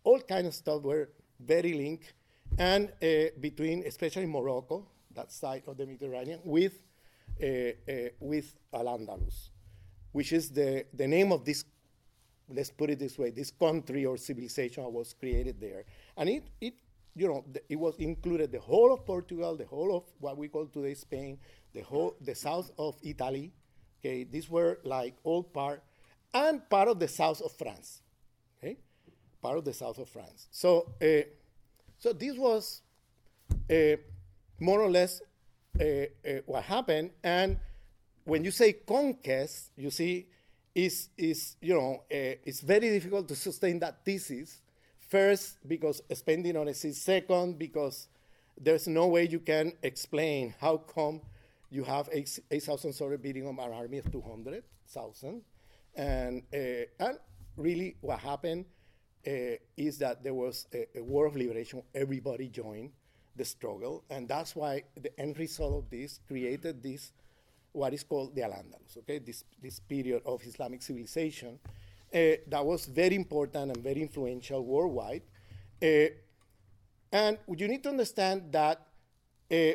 [0.04, 2.12] all kind of stuff were very linked,
[2.58, 6.80] and uh, between especially Morocco, that side of the Mediterranean, with
[7.42, 9.50] uh, uh, with Al Andalus,
[10.12, 11.64] which is the the name of this.
[12.48, 15.84] Let's put it this way: this country or civilization was created there,
[16.16, 16.74] and it it
[17.16, 20.66] you know it was included the whole of Portugal, the whole of what we call
[20.66, 21.38] today Spain,
[21.72, 23.52] the whole the south of Italy.
[24.00, 25.82] Okay, these were like all part
[26.32, 28.00] and part of the south of France.
[28.58, 28.76] Okay,
[29.42, 30.48] part of the south of France.
[30.50, 31.22] So, uh,
[31.98, 32.82] so this was
[33.70, 33.96] uh,
[34.58, 35.22] more or less
[35.78, 36.06] uh, uh,
[36.46, 37.10] what happened.
[37.22, 37.58] And
[38.24, 40.26] when you say conquest, you see,
[40.74, 44.60] is is you know, uh, it's very difficult to sustain that thesis.
[45.08, 46.94] First, because spending on seat.
[46.94, 48.06] Second, because
[48.60, 51.20] there's no way you can explain how come
[51.70, 55.42] you have 8,000 soldiers beating on an army of 200,000.
[55.94, 57.18] And, uh, and
[57.56, 58.64] really what happened
[59.26, 61.82] uh, is that there was a, a war of liberation.
[61.94, 62.90] Everybody joined
[63.36, 64.04] the struggle.
[64.10, 67.12] And that's why the end result of this created this,
[67.72, 69.18] what is called the Al-Andalus, okay?
[69.18, 71.58] This, this period of Islamic civilization
[72.12, 72.18] uh,
[72.48, 75.22] that was very important and very influential worldwide.
[75.82, 76.06] Uh,
[77.12, 78.80] and you need to understand that
[79.50, 79.72] uh,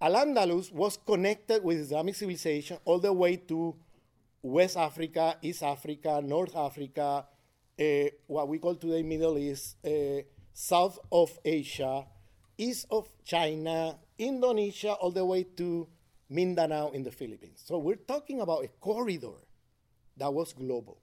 [0.00, 3.74] Al-Andalus was connected with Islamic civilization all the way to
[4.42, 7.24] West Africa, East Africa, North Africa,
[7.78, 7.84] uh,
[8.26, 10.22] what we call today Middle East, uh,
[10.52, 12.04] South of Asia,
[12.58, 15.88] East of China, Indonesia, all the way to
[16.28, 17.62] Mindanao in the Philippines.
[17.64, 19.38] So we're talking about a corridor
[20.16, 20.98] that was global.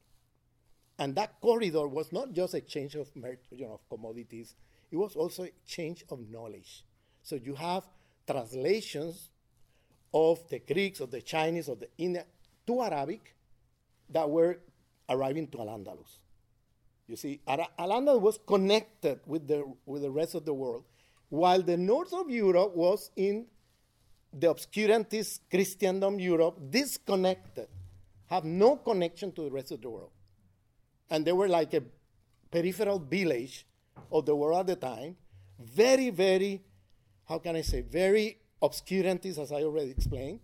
[0.98, 4.56] And that corridor was not just a change of, you know, of commodities,
[4.92, 6.84] it was also a change of knowledge.
[7.24, 7.84] So you have
[8.28, 9.30] translations
[10.14, 12.26] of the Greeks, of the Chinese, of the Indian
[12.70, 13.36] to Arabic
[14.12, 14.60] that were
[15.10, 16.20] arriving to Al-Andalus.
[17.08, 20.84] You see, Al- Al-Andalus was connected with the, with the rest of the world,
[21.30, 23.48] while the north of Europe was in
[24.32, 27.68] the obscurantist Christendom Europe, disconnected,
[28.28, 30.12] have no connection to the rest of the world.
[31.10, 31.82] And they were like a
[32.52, 33.66] peripheral village
[34.12, 35.18] of the world at the time,
[35.60, 36.62] very, very,
[37.28, 40.42] how can I say, very obscurantist, as I already explained,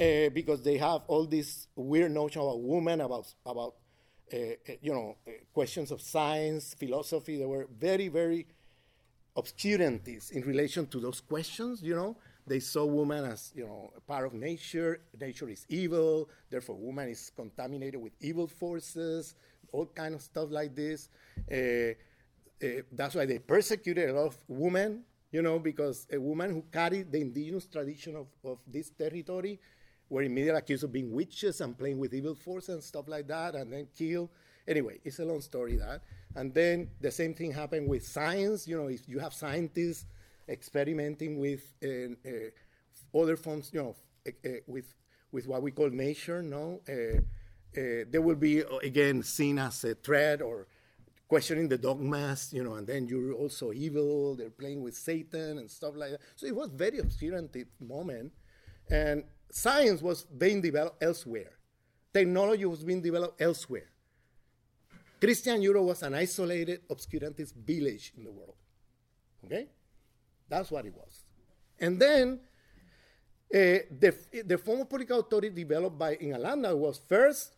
[0.00, 3.74] uh, because they have all this weird notion about women, about, about
[4.32, 7.36] uh, uh, you know, uh, questions of science, philosophy.
[7.36, 8.46] They were very, very
[9.36, 12.16] obscurantists in relation to those questions, you know.
[12.46, 15.02] They saw woman as, you know, a part of nature.
[15.20, 16.28] Nature is evil.
[16.48, 19.34] Therefore, woman is contaminated with evil forces,
[19.72, 21.08] all kind of stuff like this.
[21.50, 21.94] Uh,
[22.64, 26.64] uh, that's why they persecuted a lot of women, you know, because a woman who
[26.72, 29.60] carried the indigenous tradition of, of this territory
[30.10, 33.54] were immediately accused of being witches and playing with evil forces and stuff like that,
[33.54, 34.28] and then killed.
[34.68, 36.02] Anyway, it's a long story that.
[36.34, 38.68] And then the same thing happened with science.
[38.68, 40.04] You know, if you have scientists
[40.48, 43.96] experimenting with uh, uh, other forms, you know,
[44.26, 44.94] uh, with
[45.32, 46.80] with what we call nature, no,
[47.72, 50.66] they will be again seen as a threat or
[51.28, 54.34] questioning the dogmas, you know, and then you're also evil.
[54.34, 56.20] They're playing with Satan and stuff like that.
[56.34, 58.32] So it was very obscurantist moment,
[58.90, 61.52] and science was being developed elsewhere.
[62.12, 63.88] Technology was being developed elsewhere.
[65.20, 68.56] Christian Europe was an isolated obscurantist village in the world.
[69.44, 69.68] Okay,
[70.48, 71.22] that's what it was.
[71.78, 72.40] And then
[73.52, 77.54] uh, the the form of political authority developed by in Alanda was first,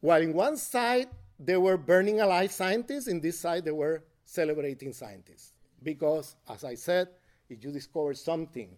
[0.00, 1.08] while in one side
[1.38, 5.52] they were burning alive scientists, in this side they were celebrating scientists.
[5.82, 7.08] Because, as I said,
[7.48, 8.70] if you discover something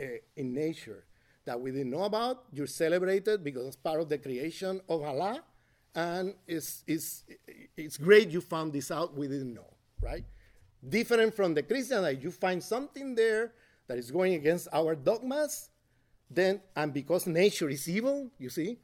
[0.00, 0.04] uh,
[0.36, 1.04] in nature
[1.50, 5.42] that we didn't know about, you're celebrated because it's part of the creation of Allah,
[5.96, 7.24] and it's, it's,
[7.76, 10.24] it's great you found this out, we didn't know, right?
[10.88, 13.52] Different from the Christian, that you find something there
[13.88, 15.70] that is going against our dogmas,
[16.30, 18.78] then, and because nature is evil, you see,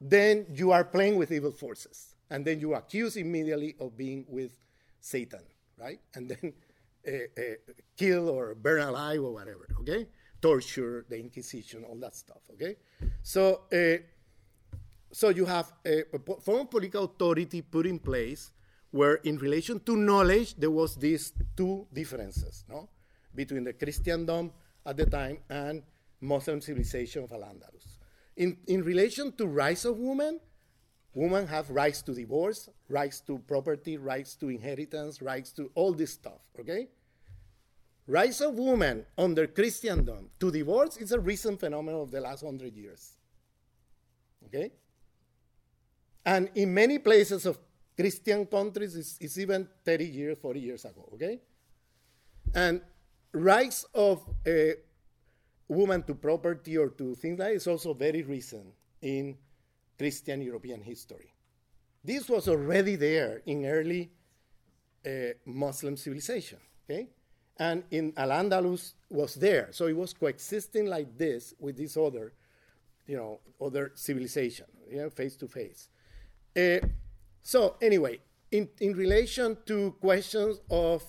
[0.00, 2.14] then you are playing with evil forces.
[2.30, 4.52] And then you accuse immediately of being with
[5.00, 5.42] Satan,
[5.76, 5.98] right?
[6.14, 6.52] And then
[7.08, 7.10] uh,
[7.40, 7.42] uh,
[7.96, 10.06] kill or burn alive or whatever, okay?
[10.44, 12.76] Torture, the Inquisition, all that stuff, okay?
[13.22, 13.96] So, uh,
[15.10, 18.50] so you have a, a form of political authority put in place
[18.90, 22.90] where in relation to knowledge, there was these two differences, no?
[23.34, 24.52] Between the Christendom
[24.84, 25.82] at the time and
[26.20, 27.96] Muslim civilization of Al-Andalus.
[28.36, 30.40] In, in relation to rights of women,
[31.14, 36.12] women have rights to divorce, rights to property, rights to inheritance, rights to all this
[36.12, 36.88] stuff, okay?
[38.06, 42.76] Rights of women under Christendom to divorce is a recent phenomenon of the last hundred
[42.76, 43.16] years.
[44.46, 44.72] Okay?
[46.24, 47.58] And in many places of
[47.96, 51.40] Christian countries, it's, it's even 30 years, 40 years ago, okay?
[52.54, 52.80] And
[53.32, 54.74] rights of a
[55.68, 58.66] woman to property or to things like that is also very recent
[59.00, 59.36] in
[59.98, 61.32] Christian European history.
[62.02, 64.10] This was already there in early
[65.06, 65.10] uh,
[65.46, 67.08] Muslim civilization, okay?
[67.58, 72.32] And in Al-Andalus was there, so it was coexisting like this with this other,
[73.06, 75.88] you know, other civilization, you know, face to face.
[76.56, 76.84] Uh,
[77.42, 78.18] so anyway,
[78.50, 81.02] in, in relation to questions of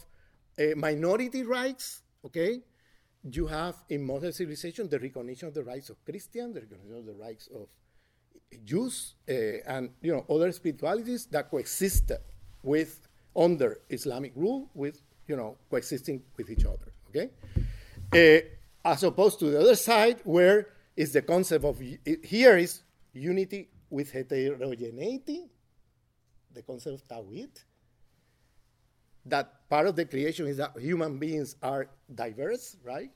[0.60, 2.62] uh, minority rights, okay,
[3.32, 7.06] you have in modern civilization the recognition of the rights of Christians, the recognition of
[7.06, 7.68] the rights of
[8.64, 9.34] Jews, uh,
[9.68, 12.20] and you know other spiritualities that coexisted
[12.62, 16.92] with under Islamic rule, with you know coexisting with each other.
[17.10, 17.30] Okay,
[18.14, 21.82] uh, as opposed to the other side, where is the concept of
[22.24, 22.82] here is
[23.14, 25.50] unity with heterogeneity,
[26.54, 27.64] the concept of Tawhid,
[29.26, 33.10] that part of the creation is that human beings are diverse, right?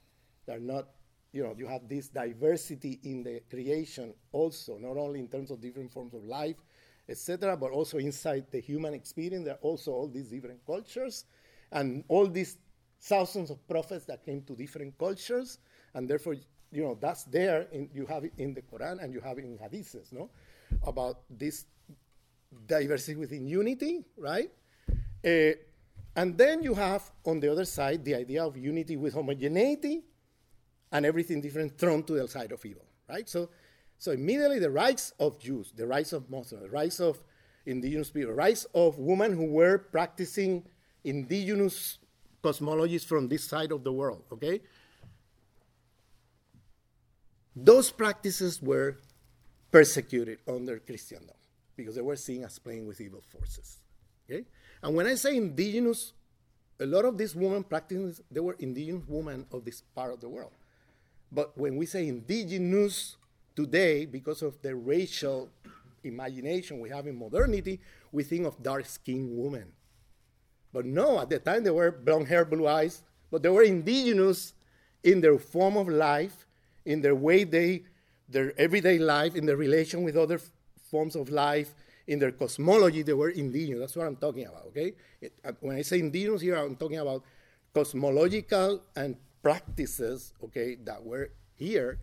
[0.45, 0.87] They're not,
[1.31, 5.61] you know, you have this diversity in the creation also, not only in terms of
[5.61, 6.57] different forms of life,
[7.07, 9.45] etc., but also inside the human experience.
[9.45, 11.25] There are also all these different cultures
[11.71, 12.57] and all these
[13.01, 15.59] thousands of prophets that came to different cultures,
[15.93, 16.35] and therefore,
[16.71, 17.67] you know, that's there.
[17.71, 20.29] In, you have it in the Quran and you have it in hadiths, no,
[20.83, 21.65] about this
[22.67, 24.51] diversity within unity, right?
[25.25, 25.51] Uh,
[26.15, 30.03] and then you have on the other side the idea of unity with homogeneity
[30.91, 33.27] and everything different thrown to the side of evil, right?
[33.29, 33.49] So,
[33.97, 37.23] so immediately the rights of Jews, the rights of Muslims, the rights of
[37.65, 40.65] indigenous people, the rights of women who were practicing
[41.03, 41.97] indigenous
[42.43, 44.61] cosmologies from this side of the world, okay?
[47.55, 48.97] Those practices were
[49.71, 51.35] persecuted under Christendom
[51.75, 53.77] because they were seen as playing with evil forces.
[54.25, 54.45] Okay?
[54.81, 56.13] And when I say indigenous,
[56.79, 60.29] a lot of these women practices, they were indigenous women of this part of the
[60.29, 60.51] world.
[61.31, 63.17] But when we say indigenous
[63.55, 65.49] today, because of the racial
[66.03, 67.79] imagination we have in modernity,
[68.11, 69.71] we think of dark skinned women.
[70.71, 73.01] But no, at the time they were blonde hair, blue eyes,
[73.31, 74.53] but they were indigenous
[75.03, 76.45] in their form of life,
[76.85, 77.83] in their way they,
[78.27, 80.39] their everyday life, in their relation with other
[80.89, 81.73] forms of life,
[82.07, 83.79] in their cosmology, they were indigenous.
[83.79, 84.93] That's what I'm talking about, okay?
[85.21, 87.23] It, uh, when I say indigenous here, I'm talking about
[87.73, 91.99] cosmological and practices, okay, that were here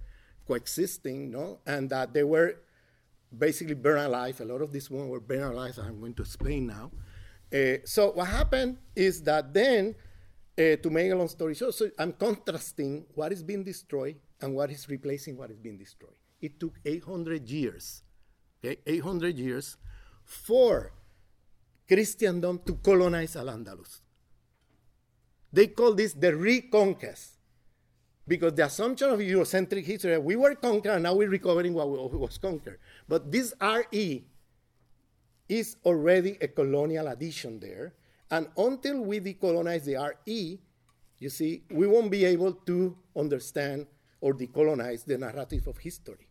[0.47, 1.59] coexisting, no?
[1.67, 2.55] And that they were
[3.37, 4.41] basically burned alive.
[4.41, 6.93] A lot of these women were burned alive, I'm going to explain now.
[7.53, 9.95] Uh, so what happened is that then,
[10.59, 14.55] uh, to make a long story short, so I'm contrasting what is being destroyed and
[14.55, 16.17] what is replacing what is being destroyed.
[16.41, 18.03] It took 800 years,
[18.65, 19.77] okay, 800 years
[20.25, 20.93] for
[21.87, 24.01] Christendom to colonize Al-Andalus.
[25.53, 27.37] They call this the reconquest
[28.27, 32.39] because the assumption of Eurocentric history, we were conquered and now we're recovering what was
[32.39, 32.81] conquered.
[33.09, 34.25] But this RE
[35.49, 37.95] is already a colonial addition there.
[38.31, 40.61] And until we decolonize the RE,
[41.19, 43.87] you see, we won't be able to understand
[44.21, 46.29] or decolonize the narrative of history.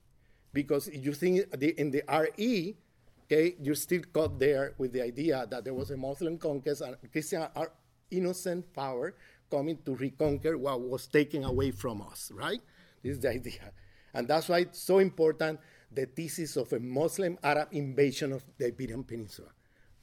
[0.54, 2.76] Because you think in the RE,
[3.24, 6.96] okay, you're still caught there with the idea that there was a Muslim conquest and
[7.12, 7.72] Christian are
[8.12, 9.16] innocent power
[9.50, 12.62] coming to reconquer what was taken away from us, right?
[13.04, 13.72] This is the idea.
[14.14, 15.60] And that's why it's so important
[15.96, 19.50] the thesis of a Muslim Arab invasion of the Iberian Peninsula,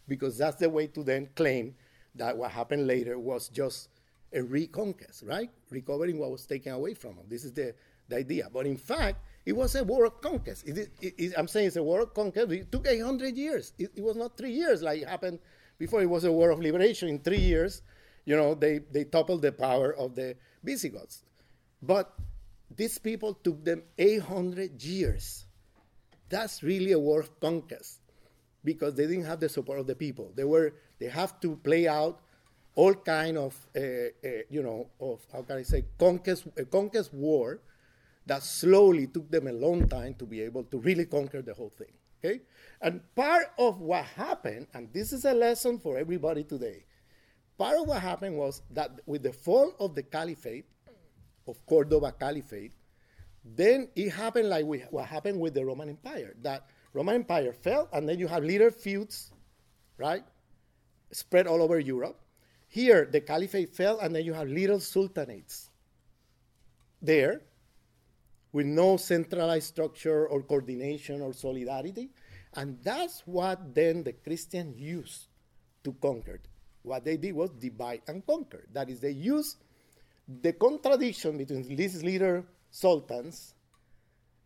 [0.09, 1.75] because that's the way to then claim
[2.15, 3.89] that what happened later was just
[4.33, 5.51] a reconquest, right?
[5.71, 7.27] Recovering what was taken away from them.
[7.29, 7.75] This is the,
[8.09, 8.49] the idea.
[8.53, 10.67] But in fact, it was a war of conquest.
[10.67, 12.51] It, it, it, I'm saying it's a war of conquest.
[12.53, 13.73] It took 800 years.
[13.79, 15.39] It, was not three years like it happened
[15.79, 16.03] before.
[16.03, 17.09] It was a war of liberation.
[17.09, 17.83] In three years,
[18.25, 21.25] you know, they, they toppled the power of the Visigoths.
[21.83, 22.15] But
[22.75, 25.47] these people took them 800 years.
[26.33, 28.01] That's really a war of conquest
[28.65, 30.33] because they didn't have the support of the people.
[30.35, 32.23] They were they have to play out
[32.75, 37.13] all kind of uh, uh, you know of how can I say conquest a conquest
[37.13, 37.61] war
[38.25, 41.73] that slowly took them a long time to be able to really conquer the whole
[41.77, 41.93] thing.
[42.19, 42.41] Okay?
[42.81, 46.87] And part of what happened, and this is a lesson for everybody today,
[47.59, 50.65] part of what happened was that with the fall of the caliphate,
[51.47, 52.73] of Cordoba Caliphate,
[53.45, 57.89] then it happened like we, what happened with the Roman Empire, that Roman Empire fell,
[57.93, 59.33] and then you have little feuds,
[59.99, 60.23] right,
[61.11, 62.21] spread all over Europe.
[62.69, 65.69] Here, the caliphate fell, and then you have little sultanates
[67.01, 67.43] there
[68.53, 72.11] with no centralized structure or coordination or solidarity.
[72.55, 75.27] And that's what then the Christians used
[75.85, 76.41] to conquer.
[76.83, 78.67] What they did was divide and conquer.
[78.73, 79.57] That is, they used
[80.29, 83.55] the contradiction between these little sultans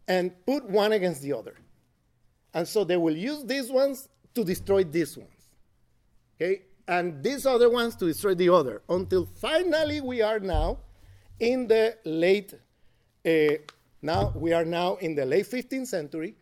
[0.06, 1.54] and put one against the other.
[2.52, 5.30] And so they will use these ones to destroy these ones.
[6.34, 6.62] Okay?
[6.86, 8.82] And these other ones to destroy the other.
[8.88, 10.78] Until finally we are now
[11.40, 12.54] in the late,
[13.24, 13.30] uh,
[14.02, 16.34] now we are now in the late 15th century,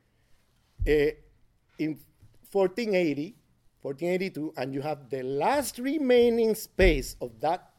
[0.87, 0.91] uh,
[1.79, 1.99] in
[2.53, 3.35] 1480,
[3.83, 7.71] 1482, and you have the last remaining space of that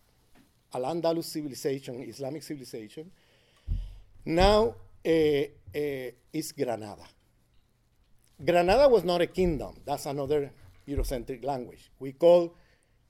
[0.74, 3.10] Al-Andalus civilization, Islamic civilization,
[4.26, 7.06] now uh, uh, is Granada.
[8.44, 9.76] Granada was not a kingdom.
[9.86, 10.52] That's another
[10.88, 11.92] Eurocentric language.
[12.00, 12.56] We call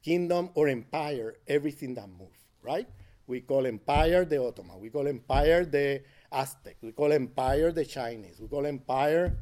[0.04, 2.88] kingdom or empire everything that moves, right?
[3.28, 4.80] We call empire the Ottoman.
[4.80, 6.78] We call empire the Aztec.
[6.82, 8.40] We call empire the Chinese.
[8.40, 9.36] We call empire.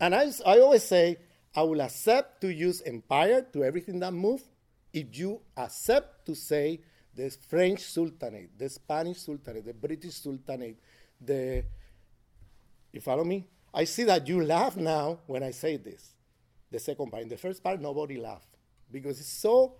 [0.00, 1.18] And I, I always say,
[1.54, 4.44] I will accept to use empire to everything that moves
[4.92, 6.80] if you accept to say
[7.16, 10.78] the French Sultanate, the Spanish Sultanate, the British Sultanate,
[11.20, 11.64] the.
[12.92, 13.48] You follow me?
[13.72, 16.14] I see that you laugh now when I say this.
[16.70, 17.22] The second part.
[17.22, 18.56] In the first part, nobody laughed
[18.90, 19.76] because it's so.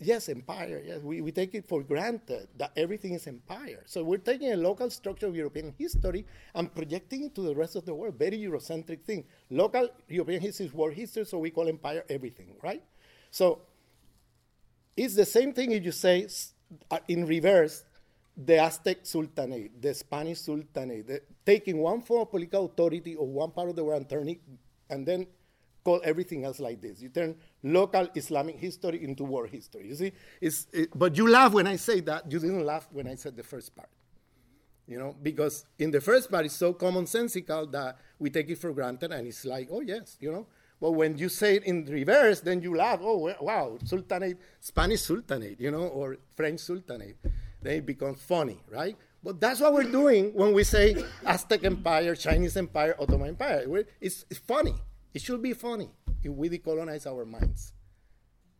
[0.00, 0.82] Yes, empire.
[0.84, 3.84] Yes, we, we take it for granted that everything is empire.
[3.86, 7.76] So we're taking a local structure of European history and projecting it to the rest
[7.76, 8.18] of the world.
[8.18, 9.24] Very Eurocentric thing.
[9.50, 12.82] Local European history is world history, so we call empire everything, right?
[13.30, 13.62] So
[14.96, 16.26] it's the same thing if you say
[16.90, 17.84] uh, in reverse
[18.36, 23.50] the Aztec Sultanate, the Spanish Sultanate, the, taking one form of political authority of one
[23.52, 24.40] part of the world and turning,
[24.90, 25.26] and then
[25.84, 27.00] call everything else like this.
[27.00, 29.86] You turn local Islamic history into world history.
[29.88, 32.30] You see, it's, it, but you laugh when I say that.
[32.30, 33.90] You didn't laugh when I said the first part.
[34.86, 38.72] You know, because in the first part it's so commonsensical that we take it for
[38.72, 40.46] granted, and it's like, oh yes, you know.
[40.80, 43.00] But when you say it in reverse, then you laugh.
[43.02, 47.16] Oh wow, Sultanate, Spanish Sultanate, you know, or French Sultanate.
[47.62, 48.96] Then it becomes funny, right?
[49.22, 53.64] But that's what we're doing when we say Aztec Empire, Chinese Empire, Ottoman Empire.
[53.98, 54.74] It's, it's funny.
[55.14, 55.88] It should be funny
[56.22, 57.72] if we decolonize our minds.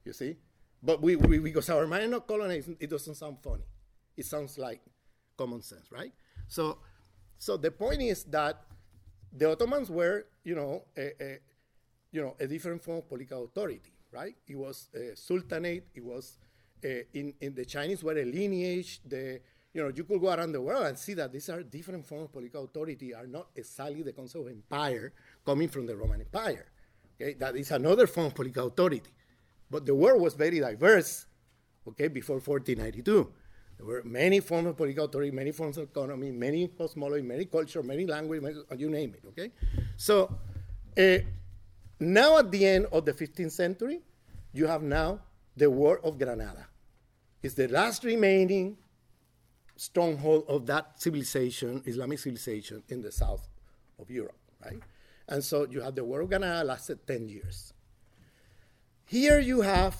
[0.06, 0.36] You see?
[0.82, 3.64] But we, we because our mind is not colonized, it doesn't sound funny.
[4.16, 4.80] It sounds like
[5.36, 6.12] common sense, right?
[6.48, 6.78] So,
[7.38, 8.62] so the point is that
[9.36, 11.38] the Ottomans were, you know, a, a
[12.14, 14.36] you know, a different form of political authority, right?
[14.46, 15.88] It was a sultanate.
[15.94, 16.38] It was
[16.84, 19.00] uh, in in the Chinese were a lineage.
[19.04, 19.40] The
[19.74, 22.26] you know, you could go around the world and see that these are different forms
[22.26, 25.12] of political authority, are not exactly the concept of empire
[25.44, 26.66] coming from the Roman Empire.
[27.20, 29.10] Okay, that is another form of political authority.
[29.68, 31.26] But the world was very diverse,
[31.88, 33.32] okay, before 1492.
[33.76, 37.82] There were many forms of political authority, many forms of economy, many cosmology, many culture,
[37.82, 39.50] many language, many, you name it, okay?
[39.96, 40.30] So
[40.96, 41.18] uh,
[42.12, 44.00] now at the end of the 15th century,
[44.52, 45.20] you have now
[45.56, 46.66] the War of Granada.
[47.42, 48.76] It's the last remaining
[49.76, 53.48] stronghold of that civilization, Islamic civilization, in the south
[53.98, 54.80] of Europe, right?
[55.28, 57.72] And so you have the War of Granada lasted 10 years.
[59.06, 59.96] Here you have,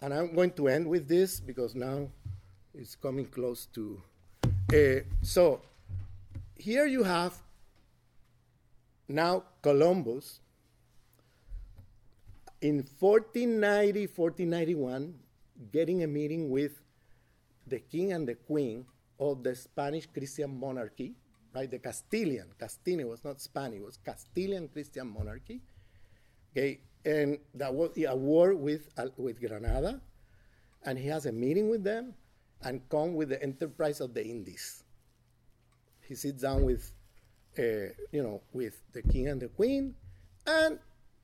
[0.00, 2.08] and I'm going to end with this because now
[2.74, 4.00] it's coming close to.
[4.72, 5.62] Uh, so
[6.54, 7.34] here you have
[9.08, 10.40] now Columbus
[12.60, 15.14] in 1490, 1491,
[15.72, 16.80] getting a meeting with
[17.66, 18.86] the king and the queen
[19.18, 21.14] of the Spanish Christian monarchy,
[21.54, 21.70] right?
[21.70, 25.60] The Castilian, Castilian was not Spanish, it was Castilian Christian monarchy.
[26.52, 30.00] Okay, and that was a war with, uh, with Granada,
[30.84, 32.14] and he has a meeting with them
[32.62, 34.82] and come with the enterprise of the Indies.
[36.00, 36.92] He sits down with,
[37.58, 39.94] uh, you know, with the king and the queen,
[40.46, 40.78] and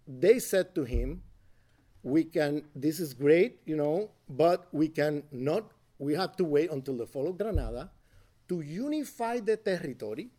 [0.07, 1.23] they said to him,
[2.03, 5.65] we can, this is great, you know, but we can not,
[5.99, 7.91] we have to wait until the fall of Granada
[8.49, 10.31] to unify the territory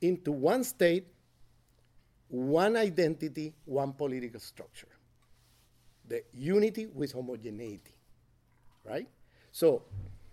[0.00, 1.06] into one state,
[2.28, 4.88] one identity, one political structure.
[6.08, 7.94] The unity with homogeneity,
[8.84, 9.08] right?
[9.52, 9.82] So,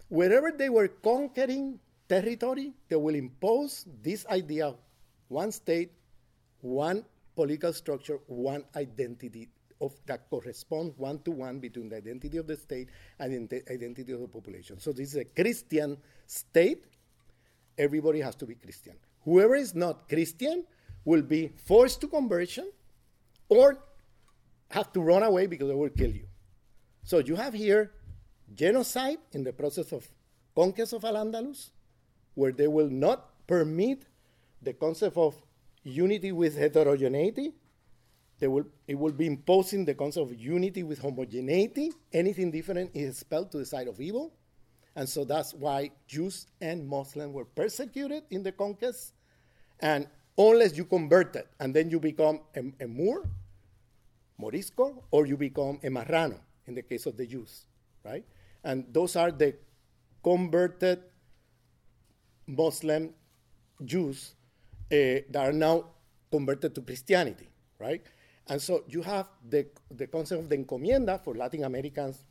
[0.10, 1.80] wherever they were conquering
[2.10, 4.74] territory, they will impose this idea
[5.30, 5.92] one state,
[6.60, 7.06] one
[7.42, 9.50] political structure, one identity
[9.82, 14.12] of that corresponds one to one between the identity of the state and the identity
[14.12, 14.80] of the population.
[14.80, 16.86] So this is a Christian state.
[17.80, 18.94] Everybody has to be Christian.
[19.26, 20.66] Whoever is not Christian
[21.04, 22.72] will be forced to conversion
[23.50, 23.80] or
[24.70, 26.28] have to run away because they will kill you.
[27.04, 27.92] So you have here
[28.54, 30.08] genocide in the process of
[30.56, 31.72] conquest of Al-Andalus,
[32.36, 34.04] where they will not permit
[34.62, 35.34] the concept of
[35.84, 37.54] unity with heterogeneity.
[38.42, 41.92] Will, it will be imposing the concept of unity with homogeneity.
[42.12, 44.34] Anything different is spelled to the side of evil.
[44.96, 49.14] And so that's why Jews and Muslims were persecuted in the conquest.
[49.80, 50.08] And
[50.38, 53.30] unless you converted and then you become a, a Moor,
[54.38, 57.66] Morisco, or you become a Marrano in the case of the Jews,
[58.04, 58.26] right?
[58.64, 59.56] And those are the
[60.24, 61.04] converted
[62.48, 63.14] Muslim
[63.86, 64.36] Jews
[64.92, 65.86] Uh, that are now
[66.30, 67.48] converted to Christianity,
[67.80, 68.02] right?
[68.48, 72.26] And so you have the, the concept of the encomienda for Latin Americans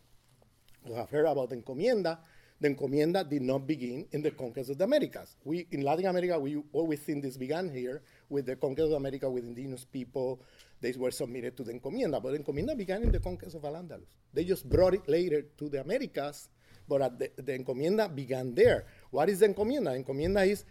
[0.86, 2.18] who have heard about the encomienda.
[2.60, 5.36] The encomienda did not begin in the conquest of the Americas.
[5.42, 9.30] We in Latin America, we always think this began here with the conquest of America
[9.30, 10.42] with indigenous people.
[10.82, 14.16] They were submitted to the encomienda, but the encomienda began in the conquest of Al-Andalus.
[14.34, 16.50] They just brought it later to the Americas,
[16.86, 18.84] but the, the encomienda began there.
[19.10, 19.92] What is the encomienda?
[19.92, 20.66] The encomienda is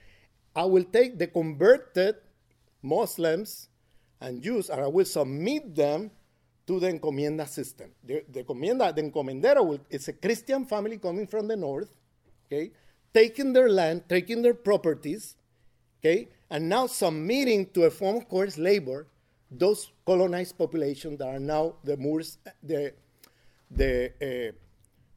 [0.59, 2.15] I will take the converted
[2.81, 3.69] Muslims
[4.19, 6.11] and Jews and I will submit them
[6.67, 7.91] to the encomienda system.
[8.03, 11.95] The, the encomienda, the encomendero will, it's a Christian family coming from the north,
[12.45, 12.71] okay,
[13.13, 15.37] taking their land, taking their properties,
[16.01, 19.07] okay, and now submitting to a form of coerced labor
[19.49, 22.93] those colonized populations that are now the Moors, the,
[23.71, 24.51] the uh,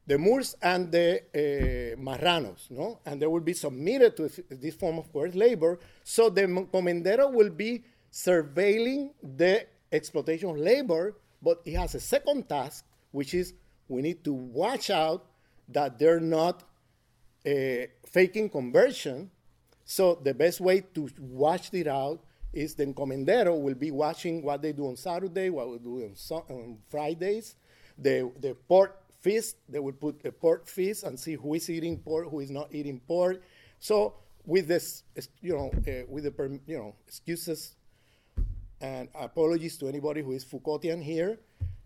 [0.05, 2.99] the Moors and the uh, Marranos, no?
[3.05, 5.79] And they will be submitted to this form of forced labor.
[6.03, 12.49] So the comendero will be surveilling the exploitation of labor, but it has a second
[12.49, 13.53] task, which is
[13.87, 15.25] we need to watch out
[15.69, 16.63] that they're not
[17.45, 19.31] uh, faking conversion.
[19.85, 24.61] So the best way to watch it out is the encomendero will be watching what
[24.61, 27.55] they do on Saturday, what we do on, on Fridays,
[27.97, 29.57] the, the port feast.
[29.69, 32.67] They would put a pork feast and see who is eating pork, who is not
[32.71, 33.41] eating pork.
[33.79, 34.15] So
[34.45, 35.03] with this,
[35.41, 37.75] you know, uh, with the you know excuses
[38.81, 41.39] and apologies to anybody who is Foucaultian here,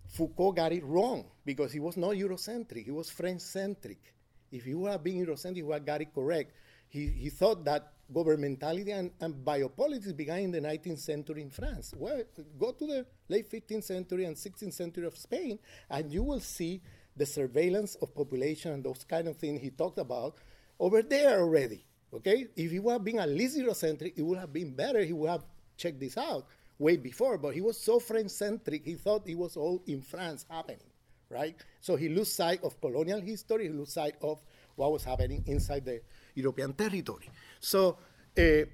[0.08, 2.86] Foucault got it wrong because he was not Eurocentric.
[2.86, 4.14] He was French-centric.
[4.52, 6.54] If he would have been Eurocentric, he would have got it correct.
[6.90, 11.94] He, he thought that governmentality and, and biopolitics began in the 19th century in France.
[11.96, 12.24] Well,
[12.58, 15.60] go to the late 15th century and 16th century of Spain,
[15.90, 16.82] and you will see
[17.18, 20.38] the surveillance of population and those kind of things he talked about
[20.80, 21.84] over there already.
[22.14, 25.04] Okay, if he would have been at least Eurocentric, it would have been better.
[25.04, 25.44] He would have
[25.76, 26.48] checked this out
[26.80, 27.38] way before.
[27.38, 30.90] But he was so French-centric, he thought it was all in France happening,
[31.30, 31.56] right?
[31.82, 33.64] So he lost sight of colonial history.
[33.64, 34.42] He lost sight of
[34.76, 36.02] what was happening inside the
[36.34, 37.30] European territory.
[37.60, 37.98] So,
[38.38, 38.66] uh,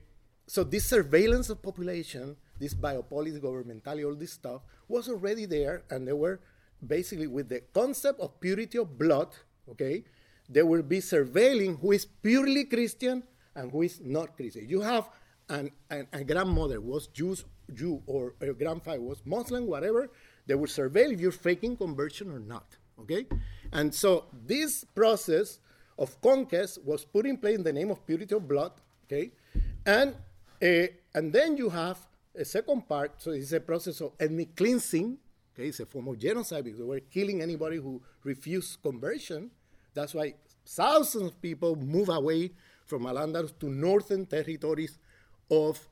[0.46, 6.08] so this surveillance of population, this biopolitics, governmentality, all this stuff was already there, and
[6.08, 6.40] there were
[6.88, 9.30] basically with the concept of purity of blood,
[9.70, 10.04] okay,
[10.50, 13.24] they will be surveilling who is purely Christian
[13.56, 14.68] and who is not Christian.
[14.68, 15.10] You have
[15.50, 20.10] an, an, a grandmother was Jews, Jew or a grandfather was Muslim, whatever,
[20.46, 22.78] they will surveil if you're faking conversion or not.
[23.00, 23.26] Okay?
[23.72, 25.60] And so this process
[25.98, 28.72] of conquest was put in place in the name of purity of blood.
[29.06, 29.32] Okay?
[29.86, 30.16] And,
[30.62, 32.00] uh, and then you have
[32.36, 35.18] a second part, so it's a process of ethnic cleansing,
[35.54, 39.52] Okay, it's a form of genocide because we're killing anybody who refused conversion.
[39.94, 40.34] That's why
[40.66, 42.52] thousands of people move away
[42.86, 44.98] from Al-Andalus to northern territories
[45.52, 45.88] of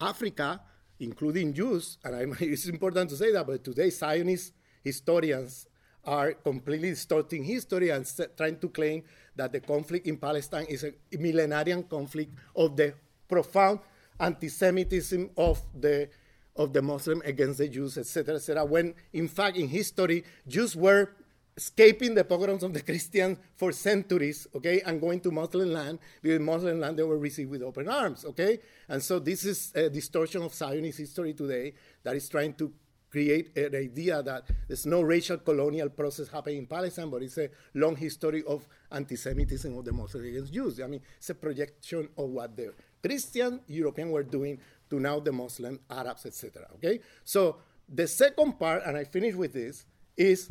[0.00, 0.60] Africa,
[0.98, 1.98] including Jews.
[2.04, 5.66] And I, it's important to say that, but today Zionist historians
[6.04, 9.02] are completely distorting history and trying to claim
[9.34, 12.94] that the conflict in Palestine is a millenarian conflict of the
[13.28, 13.80] profound
[14.18, 16.08] anti-Semitism of the
[16.56, 18.64] of the Muslim against the Jews, etc., etc.
[18.64, 21.10] When in fact, in history, Jews were
[21.56, 25.98] escaping the pogroms of the Christians for centuries, okay, and going to Muslim land.
[26.22, 28.60] Because Muslim land they were received with open arms, okay.
[28.88, 32.72] And so this is a distortion of Zionist history today that is trying to
[33.10, 37.48] create an idea that there's no racial colonial process happening in Palestine, but it's a
[37.74, 40.80] long history of anti-Semitism of the Muslims against Jews.
[40.80, 44.58] I mean, it's a projection of what the Christian European were doing
[44.90, 46.66] to now the Muslim, Arabs, etc.
[46.74, 47.00] Okay?
[47.24, 47.56] So
[47.88, 49.84] the second part, and I finish with this,
[50.16, 50.50] is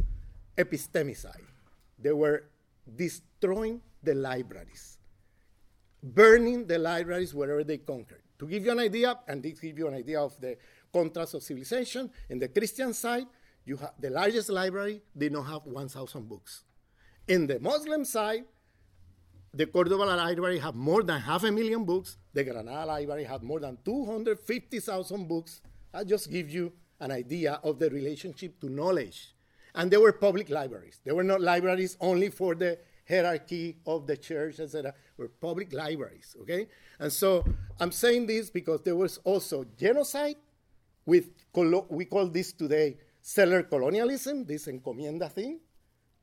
[0.57, 1.43] epistemicide.
[1.99, 2.43] They were
[2.95, 4.99] destroying the libraries,
[6.03, 8.21] burning the libraries wherever they conquered.
[8.39, 10.57] To give you an idea, and this give you an idea of the
[10.91, 13.25] contrast of civilization, in the Christian side,
[13.65, 16.63] you have the largest library did not have 1,000 books.
[17.27, 18.43] In the Muslim side,
[19.55, 22.17] the Cordoba Library have more than half a million books.
[22.33, 25.61] The Granada Library had more than 250,000 books.
[25.93, 29.33] I just give you an idea of the relationship to knowledge.
[29.73, 30.99] And they were public libraries.
[31.05, 32.77] They were not libraries only for the
[33.07, 34.93] hierarchy of the church, etc.
[35.17, 36.67] Were public libraries, okay?
[36.99, 37.45] And so
[37.79, 40.35] I'm saying this because there was also genocide
[41.05, 41.29] with,
[41.89, 45.59] we call this today settler colonialism, this encomienda thing.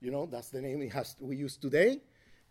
[0.01, 2.01] You know, that's the name it has, we use today.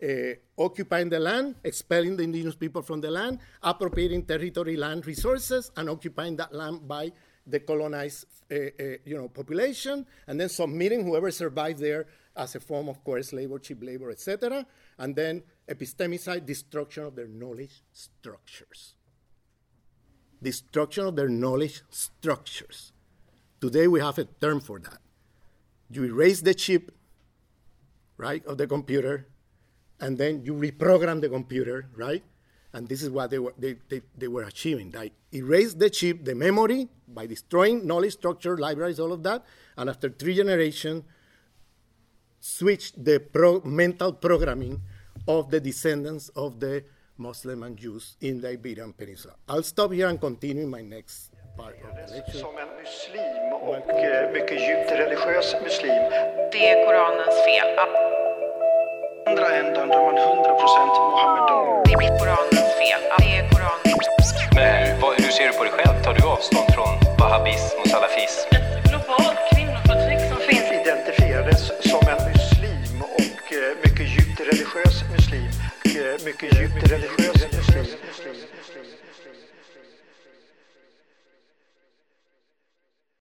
[0.01, 5.71] Uh, occupying the land, expelling the indigenous people from the land, appropriating territory land resources,
[5.77, 7.11] and occupying that land by
[7.45, 12.59] the colonized uh, uh, you know, population, and then submitting whoever survived there as a
[12.59, 14.65] form of coerced labor, cheap labor, etc.,
[14.97, 18.95] and then epistemicide destruction of their knowledge structures.
[20.41, 22.91] Destruction of their knowledge structures.
[23.59, 24.97] Today we have a term for that.
[25.89, 26.91] You erase the chip,
[28.17, 29.27] right, of the computer,
[30.01, 32.23] and then you reprogram the computer, right?
[32.73, 34.91] And this is what they were, they, they, they were achieving.
[34.91, 39.43] They erase the chip, the memory, by destroying knowledge structure, libraries, all of that,
[39.77, 41.03] and after three generations,
[42.39, 44.81] switch the pro- mental programming
[45.27, 46.83] of the descendants of the
[47.17, 49.35] Muslim and Jews in the Iberian Peninsula.
[49.47, 52.39] I'll stop here and continue in my next part of the lecture.
[52.39, 56.03] Som en muslim och eh, mycket djupt religiös muslim
[56.51, 58.30] Det är Koranens fel.
[59.25, 61.83] Andra ändan då är man 100% Mohammedan.
[61.85, 63.01] Det är Koranens fel.
[63.19, 66.03] Det är Koranens Men hur, vad, hur ser du på dig själv?
[66.03, 68.47] Tar du avstånd från wahhabism och salafism?
[68.57, 70.67] Ett globalt kvinnoförtryck som finns.
[70.81, 71.61] identifierades
[71.91, 75.51] som en muslim och eh, mycket djupt religiös muslim.
[75.97, 77.85] Eh, mycket djupt religiös muslim.